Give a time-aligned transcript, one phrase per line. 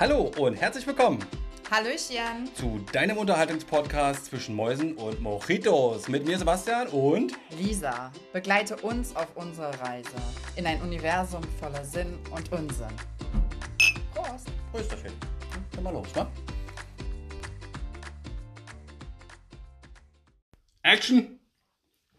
[0.00, 1.22] Hallo und herzlich willkommen
[1.70, 2.48] Hallöchen.
[2.54, 6.08] zu deinem Unterhaltungspodcast zwischen Mäusen und Mojitos.
[6.08, 10.16] Mit mir Sebastian und Lisa, begleite uns auf unserer Reise
[10.56, 12.86] in ein Universum voller Sinn und Unsinn.
[14.14, 14.48] Prost.
[14.72, 15.12] Prösterchen.
[15.72, 16.26] Dann mal los, ne?
[20.80, 21.40] Action!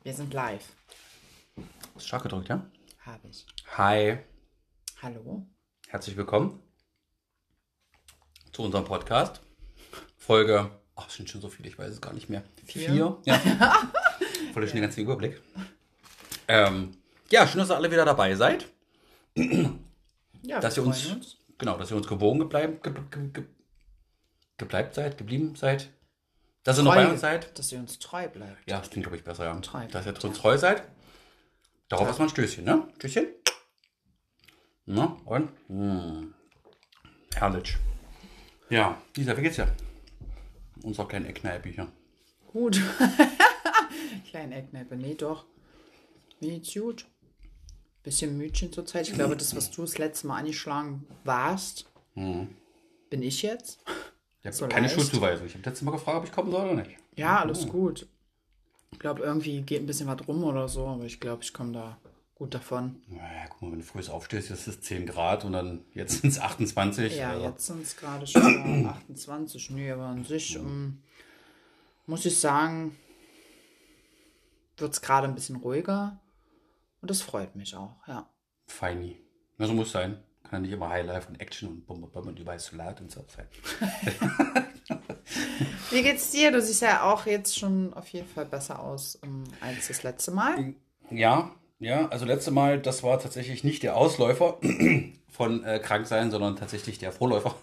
[0.03, 0.75] Wir sind live.
[1.95, 2.63] Ist stark gedrückt, ja?
[2.99, 3.43] Habe ich.
[3.75, 4.19] Hi,
[5.01, 5.47] Hallo.
[5.87, 6.61] herzlich willkommen
[8.51, 9.41] zu unserem Podcast.
[10.17, 12.43] Folge, ach, es sind schon so viele, ich weiß es gar nicht mehr.
[12.65, 13.17] Vier.
[13.25, 13.39] Ja.
[14.53, 15.41] Voll schnell den ganzen Überblick.
[16.47, 16.97] Ähm,
[17.29, 18.67] ja, schön, dass ihr alle wieder dabei seid.
[20.43, 21.25] Ja, dass wir ihr uns, freuen
[21.57, 23.43] genau, dass ihr uns gewogen gebleibt, ge, ge, ge,
[24.57, 25.89] gebleibt seid, geblieben seid,
[26.63, 27.05] dass ihr noch Treu.
[27.05, 27.57] bei uns seid.
[27.57, 28.69] dass ihr uns treu bleibt.
[28.69, 29.55] Ja, das klingt, glaube ich, besser, ja.
[29.59, 30.83] Treu Dass ihr uns treu seid.
[31.87, 32.87] Darauf erstmal ein Stößchen, ne?
[32.97, 33.27] Stößchen.
[34.85, 35.49] Na, und?
[35.67, 36.33] Hm.
[37.33, 37.77] Herrlich.
[38.71, 39.67] Ja, Lisa, wie geht's dir?
[40.83, 41.87] Unser kleinen Eckkneipe hier.
[42.47, 42.81] Gut.
[44.29, 44.95] Kleine Eckneipe.
[44.95, 45.45] Nee, doch.
[46.39, 47.05] Mir geht's gut.
[48.03, 49.07] Bisschen Mütchen zur Zeit.
[49.09, 53.83] Ich glaube, das, was du das letzte Mal angeschlagen warst, bin ich jetzt.
[54.39, 54.95] Ich habe So keine leicht.
[54.95, 55.47] Schuldzuweisung.
[55.47, 56.97] Ich habe letztes Mal gefragt, ob ich kommen soll oder nicht.
[57.17, 58.07] Ja, alles gut.
[58.93, 61.73] Ich glaube, irgendwie geht ein bisschen was rum oder so, aber ich glaube, ich komme
[61.73, 61.97] da
[62.41, 62.99] gut davon.
[63.07, 66.31] Naja, guck mal, wenn du früh aufstehst, ist es 10 Grad und dann jetzt sind
[66.31, 67.15] es 28.
[67.15, 67.45] Ja, also.
[67.45, 69.69] jetzt sind es gerade schon 28.
[69.69, 71.03] Nö, aber an sich ähm,
[72.07, 72.97] muss ich sagen,
[74.77, 76.19] wird es gerade ein bisschen ruhiger.
[77.01, 78.27] Und das freut mich auch, ja.
[78.65, 79.19] Feini.
[79.59, 80.23] Na, so muss sein.
[80.41, 83.23] Kann ja nicht immer Highlife und Action und Bum, Bum, und überall Salat und so
[83.27, 83.45] sein.
[85.91, 86.51] Wie geht's dir?
[86.51, 90.31] Du siehst ja auch jetzt schon auf jeden Fall besser aus ähm, als das letzte
[90.31, 90.73] Mal.
[91.11, 91.51] Ja,
[91.81, 94.59] ja, also letzte Mal, das war tatsächlich nicht der Ausläufer
[95.29, 97.55] von äh, Kranksein, sondern tatsächlich der Vorläufer.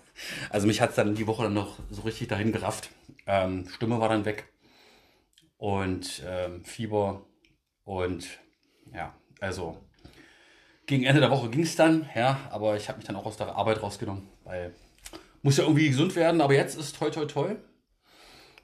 [0.50, 2.90] Also mich hat es dann die Woche dann noch so richtig dahin gerafft.
[3.26, 4.52] Ähm, Stimme war dann weg
[5.56, 7.26] und ähm, Fieber
[7.84, 8.26] und
[8.92, 9.78] ja, also
[10.86, 13.36] gegen Ende der Woche ging es dann, ja, aber ich habe mich dann auch aus
[13.36, 14.74] der Arbeit rausgenommen, weil
[15.42, 17.54] muss ja irgendwie gesund werden, aber jetzt ist toi toi toi.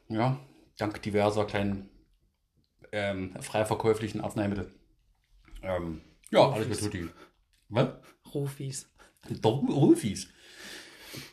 [0.09, 0.41] Ja,
[0.79, 1.91] dank diverser kleinen
[2.91, 4.73] ähm, frei verkäuflichen Arzneimittel.
[5.65, 7.09] Ähm, ja, alles mit Tutti.
[7.69, 7.89] Was?
[8.33, 8.89] Rufis.
[9.41, 10.29] Doch, Rufis.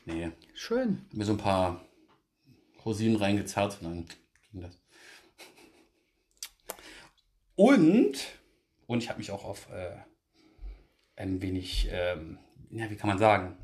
[0.06, 1.06] Nee, Schön.
[1.12, 1.84] mir so ein paar
[2.86, 4.06] Rosinen reingezerrt und dann
[4.52, 4.78] ging das.
[7.56, 8.18] Und,
[8.88, 9.98] und ich habe mich auch auf äh,
[11.16, 12.38] ein wenig, ähm,
[12.72, 13.58] ja, wie kann man sagen,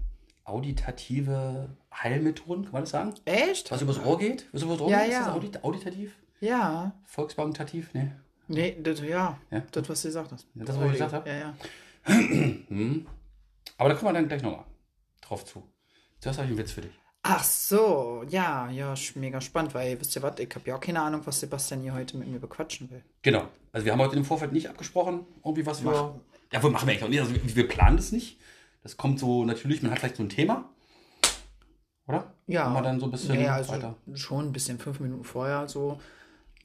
[0.43, 3.13] auditative Heilmethoden, kann man das sagen?
[3.25, 3.71] Echt?
[3.71, 4.47] Was übers Ohr geht?
[4.51, 5.07] Was übers Ohr Ja, geht?
[5.09, 5.25] Ist ja.
[5.25, 6.15] das audit auditativ?
[6.39, 6.99] Ja.
[7.05, 7.93] Volksbaumentativ?
[7.93, 8.11] Nee.
[8.47, 9.37] Nee, das, ja.
[9.51, 9.63] Ja?
[9.71, 10.47] Das, was du gesagt hast.
[10.55, 11.29] Das, was ich gesagt habe?
[11.29, 11.55] Ja, ja.
[13.77, 14.65] Aber da kommen wir dann gleich nochmal
[15.21, 15.63] drauf zu.
[16.19, 16.97] Zuerst habe ich einen Witz für dich.
[17.23, 21.01] Ach so, ja, ja, mega spannend, weil, wisst ihr was, ich habe ja auch keine
[21.01, 23.03] Ahnung, was Sebastian hier heute mit mir bequatschen will.
[23.21, 23.49] Genau.
[23.73, 25.91] Also wir haben heute im Vorfeld nicht abgesprochen, irgendwie was wir.
[25.91, 26.21] Machen.
[26.53, 27.19] Ja, wir machen wir eigentlich auch nicht.
[27.19, 28.39] Also wir, wir planen das nicht.
[28.81, 30.69] Das kommt so natürlich, man hat vielleicht so ein Thema.
[32.07, 32.33] Oder?
[32.47, 32.65] Ja.
[32.65, 33.95] Haben wir dann so ein bisschen ja, also weiter.
[34.13, 35.99] schon ein bisschen fünf Minuten vorher so.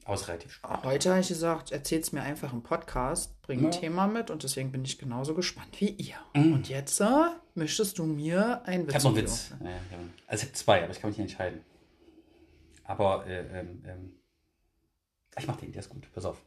[0.05, 0.83] Spannend.
[0.83, 3.69] Heute habe ich gesagt, erzähl's mir einfach im Podcast, bring ein Ja.
[3.71, 6.15] Thema mit und deswegen bin ich genauso gespannt wie ihr.
[6.33, 7.05] Und jetzt äh,
[7.55, 9.51] möchtest du mir einen Witz Ich habe noch einen Witz.
[9.61, 9.77] Ja, ja.
[10.27, 11.61] Also ich habe zwei, aber ich kann mich nicht entscheiden.
[12.83, 14.11] Aber äh, ähm, ähm,
[15.37, 16.11] ich mach den, der ist gut.
[16.13, 16.43] Pass auf.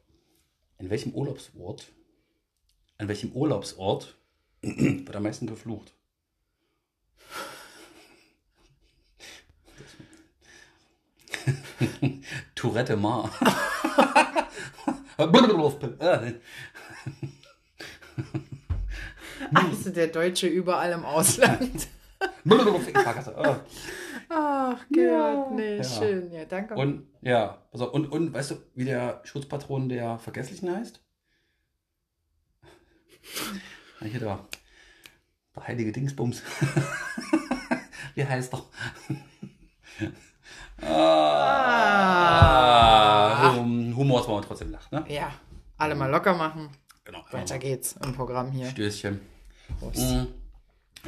[0.78, 1.92] In welchem Urlaubsort,
[2.98, 4.16] an welchem Urlaubsort
[4.60, 5.94] wird am meisten geflucht?
[12.54, 13.30] Tourette Mar.
[19.54, 21.88] Also der Deutsche überall im Ausland.
[24.28, 25.84] Ach Gott, nee, Ja.
[25.84, 26.32] schön.
[26.32, 26.74] Ja, danke.
[26.74, 31.00] Und ja, auf, und, und weißt du, wie der Schutzpatron der Vergesslichen heißt?
[34.00, 34.48] Ja, Hier da.
[35.54, 36.42] Der heilige Dingsbums.
[38.14, 38.64] wie heißt er?
[43.36, 45.04] Ah, Hum- Humor ist, man trotzdem lacht, ne?
[45.08, 45.32] ja,
[45.78, 46.68] alle mal locker machen.
[47.04, 47.24] Genau.
[47.30, 48.66] Weiter geht's im Programm hier.
[48.68, 49.20] Stößchen.
[49.78, 49.98] Prost.
[49.98, 50.26] Mhm.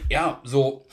[0.08, 0.86] Ja, so,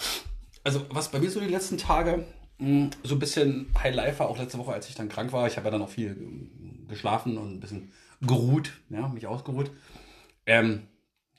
[0.63, 2.25] also was bei mir so die letzten Tage
[2.57, 5.45] mh, so ein bisschen Highlife war, auch letzte Woche, als ich dann krank war.
[5.47, 7.91] Ich habe ja dann auch viel ähm, geschlafen und ein bisschen
[8.21, 9.69] geruht, ja, mich ausgeruht.
[10.47, 10.87] Ähm,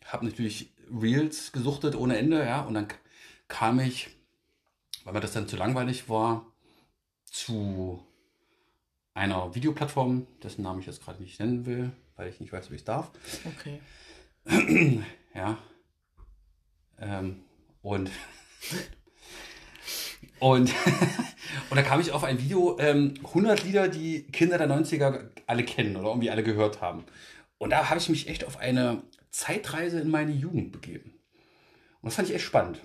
[0.05, 2.87] habe natürlich Reels gesuchtet ohne Ende, ja, und dann
[3.49, 4.09] kam ich,
[5.05, 6.47] weil mir das dann zu langweilig war,
[7.37, 8.03] zu
[9.15, 12.73] einer Videoplattform, dessen Namen ich jetzt gerade nicht nennen will, weil ich nicht weiß, ob
[12.73, 13.11] ich es darf.
[13.59, 13.81] Okay.
[15.35, 15.59] Ja.
[16.99, 17.43] Ähm,
[17.83, 18.11] und
[20.39, 20.73] Und,
[21.71, 25.65] und da kam ich auf ein Video, ähm, 100 Lieder, die Kinder der 90er alle
[25.65, 27.05] kennen oder irgendwie alle gehört haben.
[27.59, 31.15] Und da habe ich mich echt auf eine Zeitreise in meine Jugend begeben.
[32.01, 32.81] Und das fand ich echt spannend.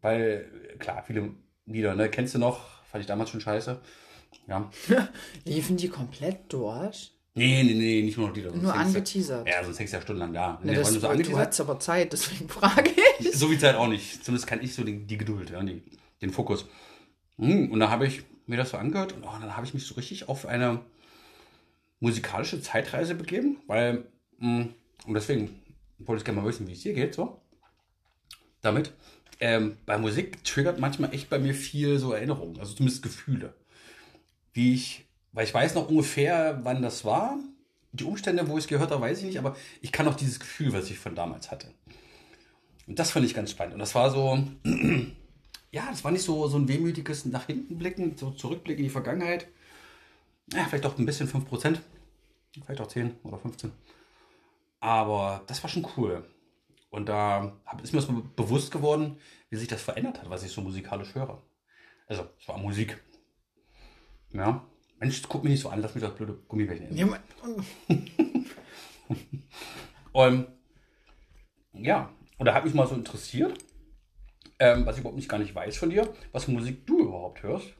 [0.00, 1.34] Weil, klar, viele
[1.66, 3.80] Lieder, ne, kennst du noch, fand ich damals schon scheiße.
[4.46, 4.70] Ja.
[5.44, 7.12] Liefen die komplett durch?
[7.34, 9.48] Nee, nee, nee, nicht nur noch sonst Nur angeteasert.
[9.48, 10.60] Ja, sonst hängst du ja stundenlang da.
[10.62, 13.32] Ne, das, so du hattest aber Zeit, deswegen frage ich.
[13.32, 14.22] So viel Zeit auch nicht.
[14.22, 15.82] Zumindest kann ich so die, die Geduld, ja, die,
[16.20, 16.66] den Fokus.
[17.38, 19.86] Hm, Und da habe ich mir das so angehört und oh, dann habe ich mich
[19.86, 20.80] so richtig auf eine
[22.00, 24.04] musikalische Zeitreise begeben, weil,
[24.38, 24.74] hm,
[25.06, 25.58] und deswegen
[26.00, 27.40] wollte ich gerne mal wissen, wie es dir geht, so.
[28.60, 28.92] Damit.
[29.42, 33.52] Ähm, bei Musik triggert manchmal echt bei mir viel so Erinnerungen, also zumindest Gefühle.
[34.52, 37.36] Wie ich, weil ich weiß noch ungefähr, wann das war.
[37.90, 40.38] Die Umstände, wo ich es gehört habe, weiß ich nicht, aber ich kann noch dieses
[40.38, 41.74] Gefühl, was ich von damals hatte.
[42.86, 43.74] Und das fand ich ganz spannend.
[43.74, 44.38] Und das war so,
[45.72, 48.92] ja, das war nicht so, so ein wehmütiges nach hinten blicken, so zurückblicken in die
[48.92, 49.48] Vergangenheit.
[50.52, 51.78] Ja, vielleicht auch ein bisschen 5%,
[52.64, 53.72] vielleicht auch 10 oder 15.
[54.78, 56.24] Aber das war schon cool.
[56.92, 59.16] Und da ist mir das mal bewusst geworden,
[59.48, 61.42] wie sich das verändert hat, was ich so musikalisch höre.
[62.06, 63.02] Also, es war Musik.
[64.30, 64.62] Ja.
[64.98, 66.96] Mensch, guck mich nicht so an, lass mich das blöde Gummibärchen essen.
[66.98, 67.20] Ja, man-
[70.12, 70.46] Und
[71.72, 73.58] ja, und da hat mich mal so interessiert,
[74.58, 77.42] ähm, was ich überhaupt nicht gar nicht weiß von dir, was für Musik du überhaupt
[77.42, 77.72] hörst.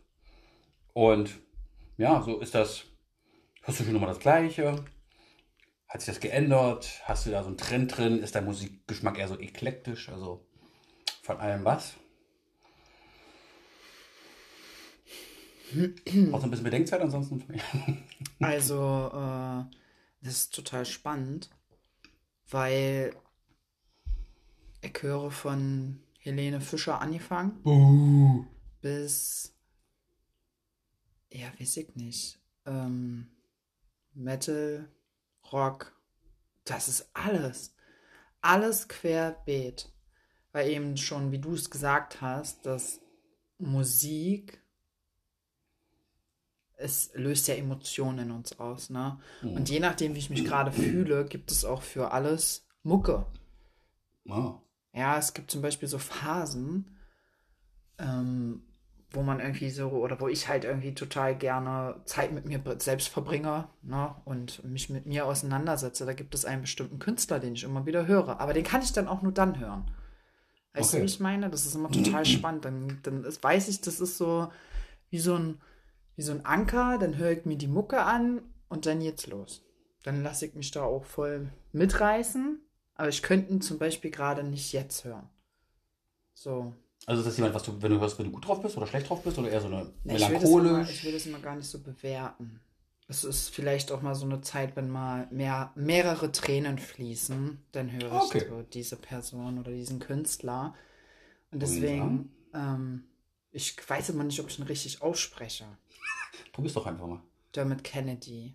[0.95, 1.39] Und
[1.99, 2.85] ja, so ist das,
[3.63, 4.83] hörst du schon immer das Gleiche?
[5.93, 7.03] Hat sich das geändert?
[7.05, 8.21] Hast du da so einen Trend drin?
[8.21, 10.09] Ist dein Musikgeschmack eher so eklektisch?
[10.09, 10.43] Also
[11.23, 11.93] von allem was?
[15.75, 17.45] Brauchst du ein bisschen Bedenkzeit ansonsten?
[18.41, 19.65] Also, äh,
[20.23, 21.51] das ist total spannend,
[22.51, 23.15] weil
[24.81, 28.45] ich höre von Helene Fischer angefangen Buh.
[28.81, 29.55] bis,
[31.31, 33.29] ja, weiß ich nicht, ähm,
[34.15, 34.89] Metal,
[35.53, 35.93] Rock,
[36.65, 37.75] das ist alles.
[38.41, 39.93] Alles querbeet.
[40.53, 43.01] Weil eben schon, wie du es gesagt hast, dass
[43.59, 44.63] Musik
[46.83, 49.19] es löst ja Emotionen in uns aus, ne?
[49.43, 53.25] Und je nachdem, wie ich mich gerade fühle, gibt es auch für alles Mucke.
[54.29, 54.61] Ah.
[54.93, 56.99] Ja, es gibt zum Beispiel so Phasen,
[57.99, 58.63] ähm,
[59.15, 63.09] wo man irgendwie so, oder wo ich halt irgendwie total gerne Zeit mit mir selbst
[63.09, 66.07] verbringe ne, und mich mit mir auseinandersetze.
[66.07, 68.41] Da gibt es einen bestimmten Künstler, den ich immer wieder höre.
[68.41, 69.91] Aber den kann ich dann auch nur dann hören.
[70.75, 70.97] Weißt Okay.
[70.99, 71.51] du, wie ich meine?
[71.51, 72.65] Das ist immer total spannend.
[72.65, 74.51] Dann, dann ist, weiß ich, das ist so
[75.11, 75.61] wie so ein,
[76.17, 76.99] wie so ein Anker.
[76.99, 79.63] Dann höre ich mir die Mucke an und dann geht's los.
[80.03, 82.61] Dann lasse ich mich da auch voll mitreißen.
[82.95, 85.29] Aber ich könnte ihn zum Beispiel gerade nicht jetzt hören.
[86.35, 86.75] So.
[87.07, 88.87] Also ist das jemand, was du, wenn du hörst, wenn du gut drauf bist oder
[88.87, 90.91] schlecht drauf bist oder eher so eine Nee, ich, will das immer, melancholisch?
[90.91, 92.61] ich will das immer gar nicht so bewerten.
[93.09, 97.91] Es ist vielleicht auch mal so eine Zeit, wenn mal mehr, mehrere Tränen fließen, dann
[97.91, 98.47] höre ich Okay.
[98.49, 100.75] so diese Person oder diesen Künstler.
[101.51, 103.05] Und deswegen, ähm,
[103.51, 105.67] ich weiß immer nicht, ob ich ihn richtig ausspreche.
[106.53, 107.21] Probier's doch einfach mal.
[107.55, 108.55] Dermot Kennedy.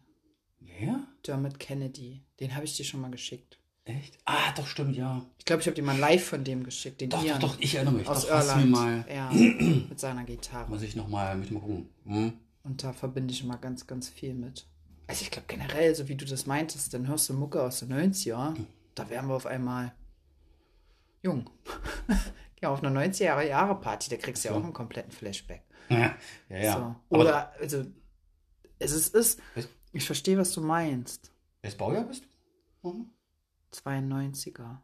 [0.60, 1.06] Wer?
[1.28, 2.24] Dermot Kennedy.
[2.40, 3.60] Den habe ich dir schon mal geschickt.
[3.88, 4.18] Echt?
[4.25, 5.25] Ah, doch, stimmt, ja.
[5.39, 7.00] Ich glaube, ich habe dir mal live von dem geschickt.
[7.00, 8.07] Den Doch, Ian doch, doch, ich erinnere mich.
[8.07, 8.72] aus doch, du mir Irland.
[8.72, 9.06] mal.
[9.10, 9.31] Ja,
[9.89, 10.69] mit seiner Gitarre.
[10.69, 11.90] Muss ich nochmal mit mal gucken.
[12.06, 12.33] Hm?
[12.64, 14.68] Und da verbinde ich immer ganz, ganz viel mit.
[15.07, 17.94] Also ich glaube generell, so wie du das meintest, dann hörst du Mucke aus den
[17.94, 18.56] 90er,
[18.94, 19.94] da wären wir auf einmal
[21.23, 21.50] jung.
[22.62, 25.64] ja, auf einer 90er-Jahre-Party, da kriegst du ja auch einen kompletten Flashback.
[25.90, 26.14] Ja,
[26.50, 26.57] ja.
[26.57, 27.00] ja.
[27.09, 27.18] So.
[27.18, 27.85] Oder, also,
[28.78, 29.40] es ist, ist,
[29.94, 31.31] ich verstehe, was du meinst.
[31.62, 32.26] welches Baujahr bist
[32.81, 32.90] du?
[32.90, 33.09] Mhm.
[33.74, 34.78] 92er.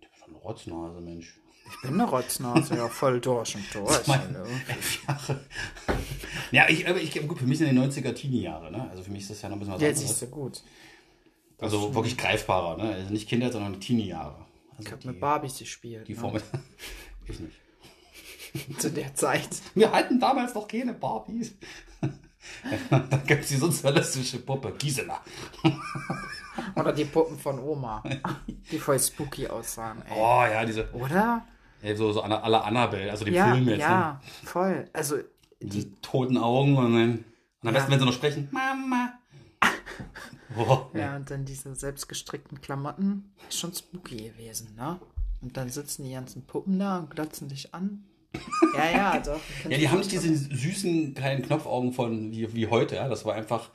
[0.00, 1.38] Du bist schon eine Rotznase, Mensch.
[1.70, 4.06] Ich bin eine Rotznase, ja, voll durch und durch.
[4.06, 4.46] Mein- hallo.
[4.68, 5.44] Elf Jahre.
[6.50, 8.88] Ja, ich, aber ich, gut, für mich sind die 90er Teenie-Jahre, ne?
[8.90, 10.18] Also für mich ist das ja noch ein bisschen was Jetzt anderes.
[10.18, 10.62] siehst du gut.
[11.58, 12.94] Also wirklich greifbarer, ne?
[12.94, 14.46] Also nicht Kinder, sondern Teenie-Jahre.
[14.70, 16.08] Also Ich habe mit Barbies gespielt.
[16.08, 16.20] die ne?
[16.20, 16.42] Formel.
[17.26, 17.58] ich nicht.
[18.80, 19.48] Zu der Zeit.
[19.74, 21.54] Wir hatten damals noch keine Barbies.
[22.88, 25.22] da gab es die sozialistische Puppe, Gisela.
[26.76, 28.02] Oder die Puppen von Oma.
[28.70, 30.12] Die voll spooky aussahen, ey.
[30.16, 31.46] Oh ja, diese, Oder?
[31.82, 33.78] ey, so, so aller Annabelle, also die Ja, Filme jetzt.
[33.80, 33.84] Ne?
[33.84, 34.88] ja, voll.
[34.92, 35.18] Also,
[35.60, 37.24] Die toten Augen und dann,
[37.62, 39.14] und am besten, wenn sie noch sprechen, Mama.
[40.56, 43.32] Oh, ja, und dann diese selbstgestrickten Klamotten.
[43.48, 44.98] Ist schon spooky gewesen, ne?
[45.42, 48.04] Und dann sitzen die ganzen Puppen da und glotzen dich an.
[48.76, 49.40] Ja, ja, doch.
[49.68, 53.08] Ja, die haben nicht diese süßen kleinen Knopfaugen von wie, wie heute, ja.
[53.08, 53.70] Das war einfach.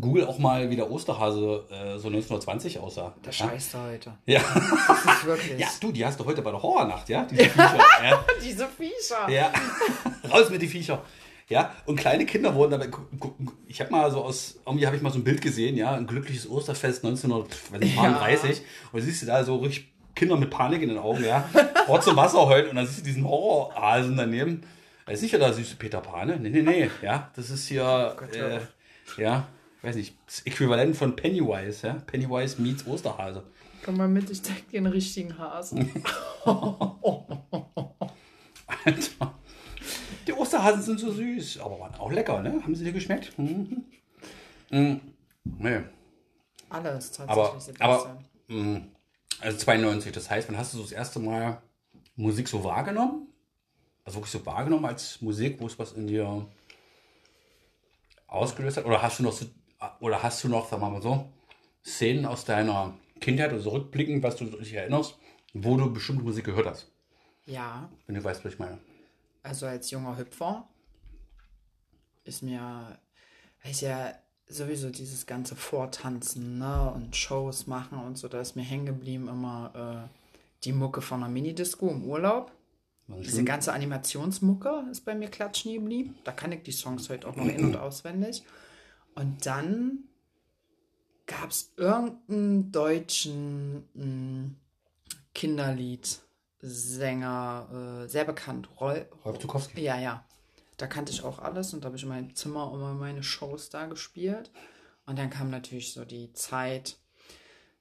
[0.00, 3.14] Google auch mal, wie der Osterhase äh, so 1920 aussah.
[3.24, 3.48] Der ja?
[3.48, 4.12] Scheiß da heute.
[4.26, 4.40] Ja.
[4.86, 5.58] Das ist wirklich.
[5.58, 7.24] ja, du, die hast du heute bei der Horrornacht, ja?
[7.24, 7.78] Diese Viecher.
[8.04, 8.24] ja.
[8.42, 9.28] Diese Viecher.
[9.28, 9.52] ja.
[10.30, 11.02] raus mit die Viecher.
[11.48, 12.88] Ja, und kleine Kinder wurden dabei.
[13.66, 16.06] Ich habe mal so aus, irgendwie habe ich mal so ein Bild gesehen, ja, ein
[16.06, 18.58] glückliches Osterfest 1933.
[18.58, 18.64] Ja.
[18.92, 21.48] Und siehst du da so richtig Kinder mit Panik in den Augen, ja.
[21.88, 24.62] Ort zum Wasser heute und dann siehst du diesen Horrorhasen daneben.
[25.06, 26.38] Das ist nicht der süße Peter Pane.
[26.38, 26.90] Nee, nee, nee.
[27.02, 28.60] Ja, das ist hier, oh äh,
[29.20, 29.48] ja,
[29.82, 31.94] weiß nicht, das Äquivalent von Pennywise, ja.
[32.06, 33.42] Pennywise meets Osterhase.
[33.84, 35.90] Komm mal mit, ich zeig dir einen richtigen Hasen.
[38.84, 39.34] Alter.
[40.26, 42.60] Die Osterhasen sind so süß, aber waren auch lecker, ne?
[42.62, 43.36] Haben sie dir geschmeckt?
[43.38, 43.84] Mhm.
[44.70, 45.00] Mhm.
[45.44, 45.80] Nee.
[46.68, 47.80] Alles tatsächlich.
[47.80, 48.82] Aber, aber mh,
[49.42, 51.60] also 92, das heißt, wann hast du so das erste Mal
[52.16, 53.28] Musik so wahrgenommen?
[54.04, 56.46] Also wirklich so wahrgenommen als Musik, wo es was in dir
[58.26, 58.84] ausgelöst hat?
[58.84, 59.46] Oder hast du noch so,
[60.00, 61.28] oder hast du noch, sagen wir mal so,
[61.84, 65.18] Szenen aus deiner Kindheit oder so rückblickend, was du dich erinnerst,
[65.52, 66.90] wo du bestimmte Musik gehört hast?
[67.44, 67.90] Ja.
[68.06, 68.78] Wenn du weißt, was ich meine.
[69.42, 70.68] Also als junger Hüpfer
[72.24, 72.98] ist mir,
[73.64, 74.14] weiß ja,
[74.48, 79.28] sowieso dieses ganze Vortanzen ne, und Shows machen und so, da ist mir hängen geblieben
[79.28, 82.52] immer äh, die Mucke von einer Minidisco im Urlaub.
[83.08, 86.16] Diese ganze Animationsmucke ist bei mir klatschen geblieben.
[86.24, 88.42] Da kann ich die Songs heute auch noch in- und auswendig.
[89.14, 90.04] Und dann
[91.26, 94.56] gab es irgendeinen deutschen mh, hm,
[95.34, 98.70] Kinderlied-Sänger, äh, sehr bekannt.
[98.80, 99.82] Roy, Rolf Zukowski?
[99.82, 100.24] Ja, ja.
[100.82, 103.70] Da kannte ich auch alles und da habe ich in meinem Zimmer immer meine Shows
[103.70, 104.50] da gespielt.
[105.06, 106.98] Und dann kam natürlich so die Zeit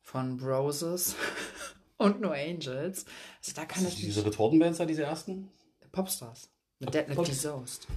[0.04, 1.16] von Roses
[1.98, 3.06] und No Angels.
[3.40, 5.50] Also da kann ich Diese Retortenbands da, diese ersten?
[5.92, 6.52] Popstars.
[6.78, 7.88] Mit Dead Lefty Soast.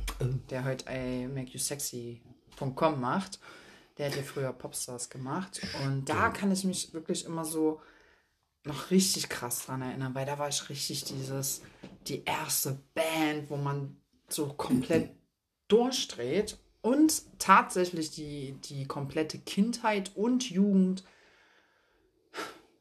[0.48, 3.40] Der heute I Make You Sexy.com macht.
[3.98, 5.60] Der hat ja früher Popstars gemacht.
[5.84, 7.82] Und da kann ich mich wirklich immer so
[8.62, 11.60] noch richtig krass dran erinnern, weil da war ich richtig dieses,
[12.06, 14.00] die erste Band, wo man
[14.34, 15.10] so komplett
[15.68, 21.04] durchdreht und tatsächlich die, die komplette Kindheit und Jugend,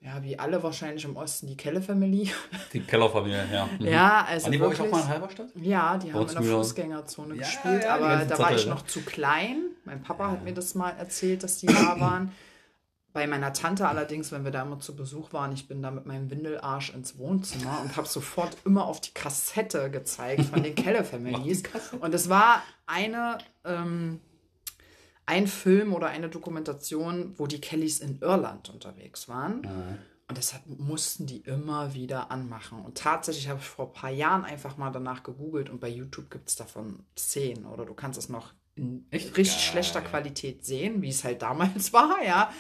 [0.02, 2.30] ja, wie alle wahrscheinlich im Osten, die Keller-Family.
[2.74, 3.70] Die Keller-Familie, ja.
[3.80, 3.88] Mhm.
[3.88, 4.46] Ja, also.
[4.46, 5.48] Waren die wirklich, bei euch auch mal in Halberstadt?
[5.56, 9.02] Ja, die haben in der Fußgängerzone ja, gespielt, ja, aber da war ich noch zu
[9.02, 9.70] klein.
[9.86, 12.34] Mein Papa hat mir das mal erzählt, dass die da waren.
[13.14, 16.08] Bei meiner Tante allerdings, wenn wir da immer zu Besuch waren, ich bin da mit
[16.08, 21.04] meinem Windelarsch ins Wohnzimmer und habe sofort immer auf die Kassette gezeigt von den Keller
[21.04, 21.62] Families.
[22.02, 24.20] und es war eine, ähm,
[25.28, 29.62] ein Film oder eine Dokumentation, wo die Kellys in Irland unterwegs waren.
[29.62, 29.98] Mhm.
[30.28, 32.82] Und deshalb mussten die immer wieder anmachen.
[32.82, 36.32] Und tatsächlich habe ich vor ein paar Jahren einfach mal danach gegoogelt und bei YouTube
[36.32, 39.38] gibt es davon Szenen oder du kannst es noch in Echt?
[39.38, 39.66] richtig Geil.
[39.66, 42.52] schlechter Qualität sehen, wie es halt damals war, ja.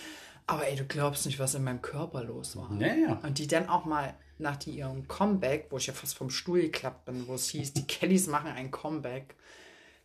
[0.47, 2.71] Aber ey, du glaubst nicht, was in meinem Körper los war.
[2.79, 3.19] Ja, ja.
[3.23, 6.61] Und die dann auch mal nach die, ihrem Comeback, wo ich ja fast vom Stuhl
[6.61, 9.35] geklappt bin, wo es hieß, die Kellys machen ein Comeback.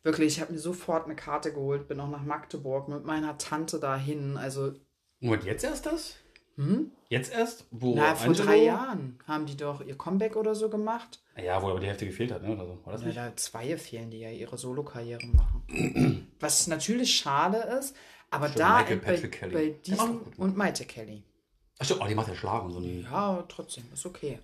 [0.02, 3.80] Wirklich, ich habe mir sofort eine Karte geholt, bin auch nach Magdeburg mit meiner Tante
[3.80, 4.37] dahin.
[4.37, 4.75] Also.
[5.21, 6.16] Und jetzt erst das?
[6.57, 6.90] Hm?
[7.09, 7.66] Jetzt erst?
[7.71, 8.47] Wo Na, vor Angelo?
[8.47, 11.23] drei Jahren haben die doch ihr Comeback oder so gemacht.
[11.37, 12.52] Ja, wo aber die Hälfte gefehlt hat, ne?
[12.52, 12.78] Oder so.
[12.85, 13.16] War das nicht?
[13.16, 16.28] Ja, da zwei fehlen, die ja ihre Solokarriere machen.
[16.40, 17.97] Was natürlich schade ist,
[18.30, 19.54] aber da Michael bei, Kelly.
[19.54, 21.23] bei diesem und Maite Kelly.
[21.78, 22.73] Achso, oh, die macht ja Schlagen.
[22.73, 24.40] So ja, trotzdem, ist okay.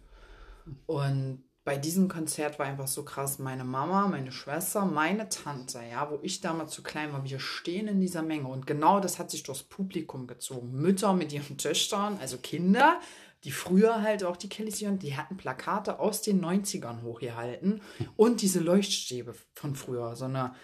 [0.87, 6.11] Und bei diesem Konzert war einfach so krass, meine Mama, meine Schwester, meine Tante, ja,
[6.11, 9.31] wo ich damals zu klein war, wir stehen in dieser Menge und genau das hat
[9.31, 10.73] sich durchs Publikum gezogen.
[10.73, 13.00] Mütter mit ihren Töchtern, also Kinder,
[13.45, 17.81] die früher halt auch die Kellys, die hatten Plakate aus den 90ern hochgehalten
[18.17, 20.55] und diese Leuchtstäbe von früher, so eine,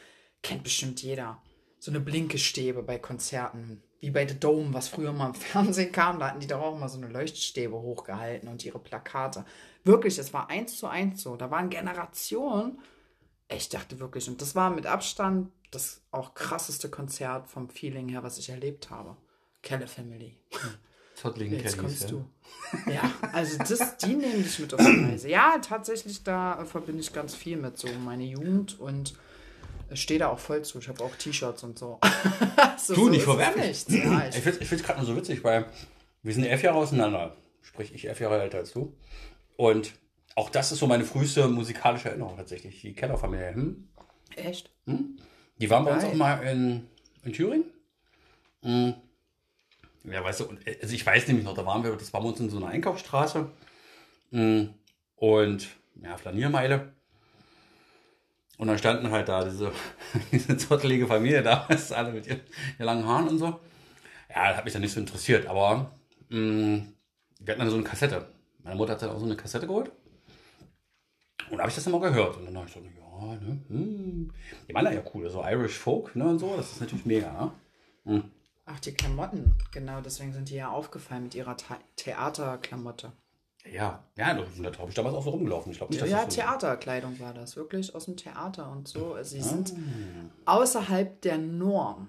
[0.43, 1.43] kennt bestimmt jeder
[1.81, 3.83] so eine Blinkestäbe bei Konzerten.
[3.99, 6.79] Wie bei The Dome, was früher mal im Fernsehen kam, da hatten die doch auch
[6.79, 9.45] mal so eine Leuchtstäbe hochgehalten und ihre Plakate.
[9.83, 11.37] Wirklich, es war eins zu eins so.
[11.37, 12.79] Da waren Generationen.
[13.49, 18.23] Ich dachte wirklich, und das war mit Abstand das auch krasseste Konzert vom Feeling her,
[18.23, 19.17] was ich erlebt habe.
[19.63, 20.37] Keller Family.
[21.15, 22.09] Zottligen Jetzt Kellys, kommst ja.
[22.09, 22.91] du.
[22.91, 25.29] Ja, also das, die nehmen dich mit auf die Reise.
[25.29, 29.17] Ja, tatsächlich, da verbinde ich ganz viel mit so meine Jugend und ich
[29.94, 30.78] stehe da auch voll zu.
[30.78, 32.00] Ich habe auch T-Shirts und so.
[32.78, 33.85] so du, so nicht verwerflich.
[33.88, 35.66] Ja, ich ich finde es gerade nur so witzig, weil
[36.23, 37.37] wir sind elf Jahre auseinander.
[37.62, 38.97] Sprich, ich elf Jahre älter als du.
[39.56, 39.92] Und
[40.37, 42.80] auch das ist so meine früheste musikalische Erinnerung tatsächlich.
[42.80, 43.54] Die Kellerfamilie.
[43.54, 43.88] Hm?
[44.37, 44.70] Echt?
[44.87, 45.18] Hm?
[45.59, 46.00] Die waren bei Geil.
[46.00, 46.87] uns auch mal in,
[47.25, 47.64] in Thüringen.
[48.62, 48.94] Hm.
[50.04, 50.49] Ja, weißt du,
[50.80, 52.68] also ich weiß nämlich noch, da waren wir, das war bei uns in so einer
[52.68, 53.50] Einkaufsstraße.
[54.30, 54.75] Hm.
[55.16, 55.68] Und
[56.02, 56.94] ja, Flaniermeile.
[58.61, 59.73] Und dann standen halt da diese,
[60.33, 62.43] diese zottelige Familie da, alle mit ihren,
[62.79, 63.59] langen Haaren und so.
[64.29, 65.90] Ja, das hat mich dann nicht so interessiert, aber
[66.29, 66.93] mh, mm,
[67.40, 68.29] wir hatten dann so eine Kassette.
[68.62, 69.90] Meine Mutter hat dann auch so eine Kassette geholt.
[71.50, 72.37] Und da habe ich das mal gehört.
[72.37, 74.31] Und dann habe ich so, ja, ne, hm.
[74.69, 76.55] Die waren ja cool, so Irish Folk, ne, und so.
[76.55, 77.55] Das ist natürlich mega,
[78.05, 78.23] ne?
[78.67, 79.55] Ach, die Klamotten.
[79.73, 83.11] Genau, deswegen sind die ja aufgefallen mit ihrer The Theaterklamotte.
[83.71, 85.71] Ja, ja, da habe ich damals auch so rumgelaufen.
[85.73, 87.57] Ich glaube nicht, dass Ja, das so, Theaterkleidung war das.
[87.57, 89.14] Wirklich aus dem Theater und so.
[89.14, 89.25] Also Ah.
[89.25, 89.75] Sie sind
[90.47, 92.09] außerhalb der Norm.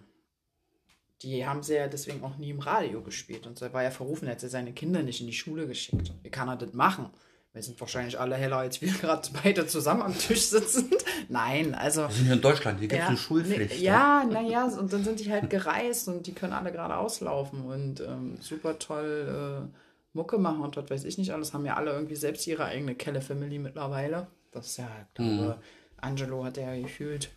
[1.22, 3.46] Die haben sie ja deswegen auch nie im Radio gespielt.
[3.46, 6.14] Und so er war ja verrufen, er hat seine Kinder nicht in die Schule geschickt.
[6.24, 7.10] Wie kann er das machen?
[7.54, 10.90] Wir sind wahrscheinlich alle heller, als wir gerade beide zusammen am Tisch sitzen.
[11.30, 12.04] Nein, also.
[12.04, 13.78] Wir sind hier in Deutschland, hier gibt es Ja, eine Schulpflicht.
[13.78, 17.66] nee, ja, naja, und dann sind die halt gereist und die können alle gerade auslaufen
[17.66, 19.78] und ähm, super toll äh,
[20.14, 21.54] Mucke machen und was weiß ich nicht alles.
[21.54, 24.28] Haben ja alle irgendwie selbst ihre eigene Kelle-Family mittlerweile.
[24.52, 25.60] Das ist ja, ich glaube,
[25.98, 27.30] Angelo hat ja gefühlt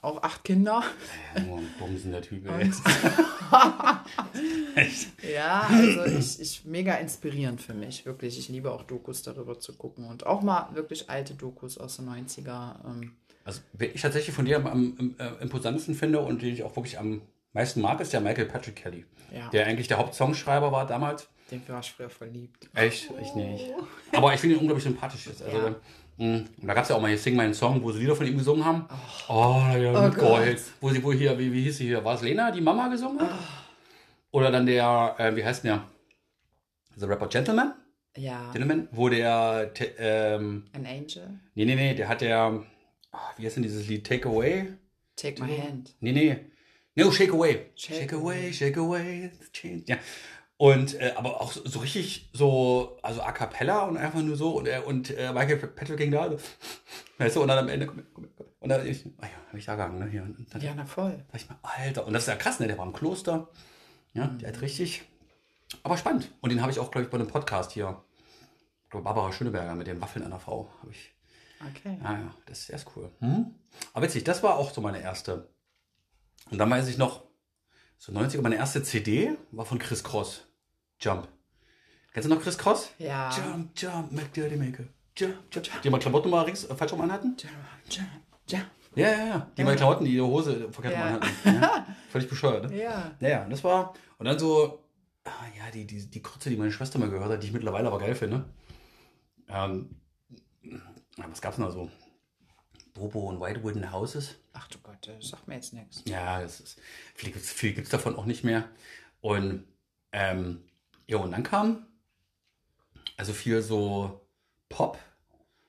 [0.00, 0.82] auch acht Kinder.
[1.34, 2.48] Ja, nur ein Bumsen der Typ.
[2.48, 2.74] Und
[5.34, 8.38] ja, also ich, ich mega inspirierend für mich, wirklich.
[8.38, 12.08] Ich liebe auch Dokus darüber zu gucken und auch mal wirklich alte Dokus aus den
[12.08, 12.84] 90er.
[12.84, 16.62] Ähm, Also, wen ich tatsächlich von dir am, am äh, imposantesten finde und den ich
[16.62, 19.06] auch wirklich am meisten mag, ist der Michael Patrick Kelly.
[19.32, 19.48] Ja.
[19.50, 21.28] Der eigentlich der Hauptsongschreiber war damals.
[21.50, 22.68] Den war ich früher verliebt.
[22.74, 23.10] Echt?
[23.22, 23.66] Ich nicht.
[24.12, 25.26] Aber ich finde ihn unglaublich sympathisch.
[25.26, 25.42] Jetzt.
[25.42, 25.74] Also, Ja.
[26.18, 28.16] mh, und da gab es ja auch mal hier Sing meinen Song, wo sie Lieder
[28.16, 28.86] von ihm gesungen haben.
[29.28, 30.60] Oh, ja, Oh geheult.
[30.80, 32.04] Wo sie, wo hier, wie, wie hieß sie hier?
[32.04, 33.30] War es Lena, die Mama gesungen hat?
[34.30, 35.84] Oder dann der, äh, wie heißt denn der?
[36.96, 37.74] The Rapper Gentleman?
[38.16, 38.88] Ja, Gentleman?
[38.92, 42.62] Wo der, ähm, An Angel, nee, nee, nee, der hat der,
[43.12, 44.06] ah, wie heißt denn dieses Lied?
[44.06, 44.68] Take Away?
[45.16, 45.94] Take My Hand.
[46.00, 46.36] Nee, nee.
[46.96, 47.66] No, Shake Away.
[47.74, 49.30] Shake Shake, away, shake away.
[49.40, 49.82] the change.
[49.88, 49.96] Ja.
[50.64, 54.52] Und, äh, aber auch so, richtig so, also a cappella und einfach nur so.
[54.56, 56.30] Und, er und äh, Michael Patrick ging da.
[56.30, 56.38] So,
[57.18, 58.46] weißt du, und dann am Ende, komm, komm, komm.
[58.60, 60.06] und dann ich, ah ja, hab ich da gegangen, ne?
[60.06, 60.22] Hier.
[60.22, 61.10] Und dann Ja, na voll.
[61.30, 62.06] dachte ich mir, Alter.
[62.06, 62.66] Und das ist ja krass, ne?
[62.66, 63.50] Der war im Kloster.
[64.14, 65.02] Ja, der hat richtig.
[65.82, 66.30] Aber spannend.
[66.40, 68.02] Und den habe ich auch, glaube ich, bei einem Podcast hier.
[68.84, 70.70] Ich glaube, Barbara Schöneberger mit den Waffeln einer Frau.
[70.80, 71.14] Habe ich.
[71.76, 71.98] Okay.
[72.02, 73.10] Ah ja, das ist erst cool.
[73.18, 73.54] Hm?
[73.92, 75.50] Aber witzig, das war auch so meine erste.
[76.50, 77.24] Und dann weiß ich noch,
[77.98, 80.46] so 90er, meine erste CD war von Chris Cross.
[81.04, 81.28] Jump.
[82.14, 82.90] Kennst du noch Chris Cross?
[82.98, 83.30] Ja.
[83.36, 84.84] Jump, jump, make dirty maker.
[85.16, 85.82] Jump, jump.
[85.82, 87.36] Die mal Klamotten mal rings, äh, falsch rum anhatten?
[87.42, 87.50] Ja,
[87.90, 88.04] ja,
[88.48, 88.64] ja.
[88.96, 89.50] Ja, ja, ja.
[89.56, 91.06] Die mal Klamotten, die ihre Hose verkehrt Ja.
[91.06, 91.34] rum anhatten.
[91.62, 91.86] Ja.
[92.10, 92.80] Völlig bescheuert, ne?
[92.82, 93.10] Ja.
[93.20, 93.92] Naja, und das war.
[94.18, 94.82] Und dann so,
[95.24, 97.88] ah, ja, die, die, die Kurze, die meine Schwester mal gehört hat, die ich mittlerweile
[97.88, 98.44] aber geil finde.
[99.48, 99.90] Ähm,
[100.62, 101.90] ja, was gab's denn da so?
[102.94, 104.36] Bobo und White Wooden Houses.
[104.52, 106.02] Ach du Gott, das sagt mir jetzt nichts.
[106.06, 106.80] Ja, das ist,
[107.14, 108.68] viel viel gibt's davon auch nicht mehr.
[109.20, 109.64] Und,
[110.12, 110.62] ähm,
[111.06, 111.86] ja, und dann kam,
[113.16, 114.20] also viel so
[114.68, 114.98] Pop,